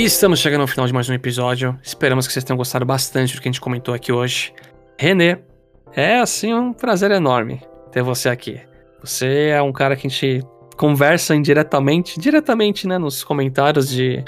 [0.04, 1.80] E estamos chegando ao final de mais um episódio.
[1.82, 4.54] Esperamos que vocês tenham gostado bastante do que a gente comentou aqui hoje.
[4.99, 5.38] Renê,
[5.93, 8.60] é assim um prazer enorme ter você aqui.
[8.99, 10.45] Você é um cara que a gente
[10.76, 14.22] conversa indiretamente, diretamente, né, nos comentários de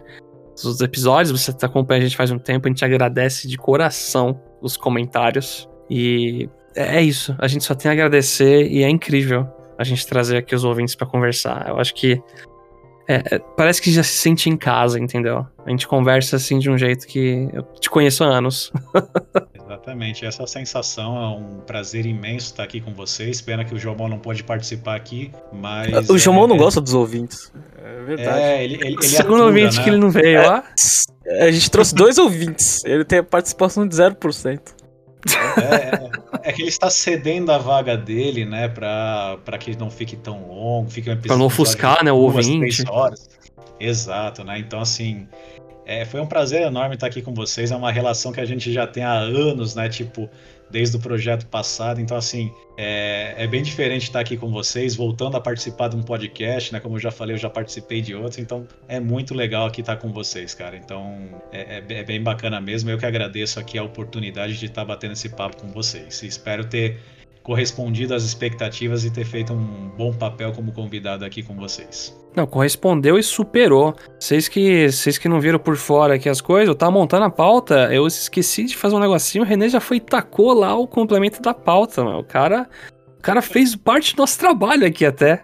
[0.63, 1.37] dos episódios.
[1.37, 5.67] Você tá acompanhando a gente faz um tempo, a gente agradece de coração os comentários.
[5.89, 9.45] E é isso, a gente só tem a agradecer e é incrível
[9.77, 11.67] a gente trazer aqui os ouvintes para conversar.
[11.67, 12.23] Eu acho que
[13.07, 15.45] é, é, parece que já se sente em casa, entendeu?
[15.65, 18.71] A gente conversa assim de um jeito que eu te conheço há anos.
[19.53, 23.41] Exatamente, essa sensação é um prazer imenso estar aqui com vocês.
[23.41, 26.09] Pena que o Jomon não pode participar aqui, mas.
[26.09, 27.51] O Jomon é, não gosta dos ouvintes.
[27.83, 28.39] É verdade.
[28.39, 29.83] É, ele, ele, ele Segundo atura, ouvinte né?
[29.83, 30.63] que ele não veio, É.
[31.47, 32.83] A gente trouxe dois ouvintes.
[32.85, 34.59] Ele tem a participação de 0%.
[36.43, 40.15] É, é que ele está cedendo a vaga dele, né, pra, pra que não fique
[40.15, 41.17] tão longo, fique um.
[41.17, 42.83] Pra não ofuscar, né, o ouvinte.
[42.89, 43.29] horas.
[43.79, 44.59] Exato, né?
[44.59, 45.27] Então, assim,
[45.85, 47.71] é, foi um prazer enorme estar aqui com vocês.
[47.71, 49.89] É uma relação que a gente já tem há anos, né?
[49.89, 50.29] Tipo,
[50.75, 52.01] desde o projeto passado.
[52.01, 56.03] Então, assim, é, é bem diferente estar aqui com vocês, voltando a participar de um
[56.03, 56.81] podcast, né?
[56.81, 58.39] Como eu já falei, eu já participei de outros.
[58.39, 60.75] Então, é muito legal aqui estar com vocês, cara.
[60.75, 62.89] Então, é, é- é bem bacana mesmo.
[62.89, 66.21] Eu que agradeço aqui a oportunidade de estar batendo esse papo com vocês.
[66.23, 66.99] Espero ter
[67.45, 72.13] correspondido às expectativas e ter feito um bom papel como convidado aqui com vocês.
[72.35, 73.93] Não, correspondeu e superou.
[74.19, 77.29] Vocês que, vocês que não viram por fora aqui as coisas, eu tava montando a
[77.29, 80.87] pauta, eu esqueci de fazer um negocinho, o René já foi e tacou lá o
[80.87, 82.17] complemento da pauta, mano.
[82.17, 82.67] O cara,
[83.19, 85.43] o cara fez parte do nosso trabalho aqui até.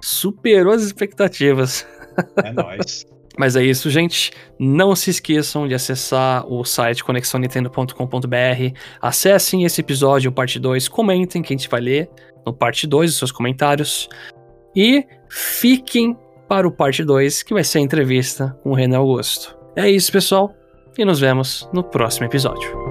[0.00, 1.84] Superou as expectativas.
[2.44, 3.04] É nóis.
[3.38, 4.32] Mas é isso, gente.
[4.58, 8.76] Não se esqueçam de acessar o site conexãonintendo.com.br.
[9.00, 12.10] Acessem esse episódio, parte 2, comentem que a gente vai ler
[12.44, 14.08] no parte 2 os seus comentários.
[14.74, 16.16] E fiquem
[16.48, 19.56] para o parte 2, que vai ser a entrevista com o René Augusto.
[19.76, 20.52] É isso, pessoal,
[20.98, 22.89] e nos vemos no próximo episódio.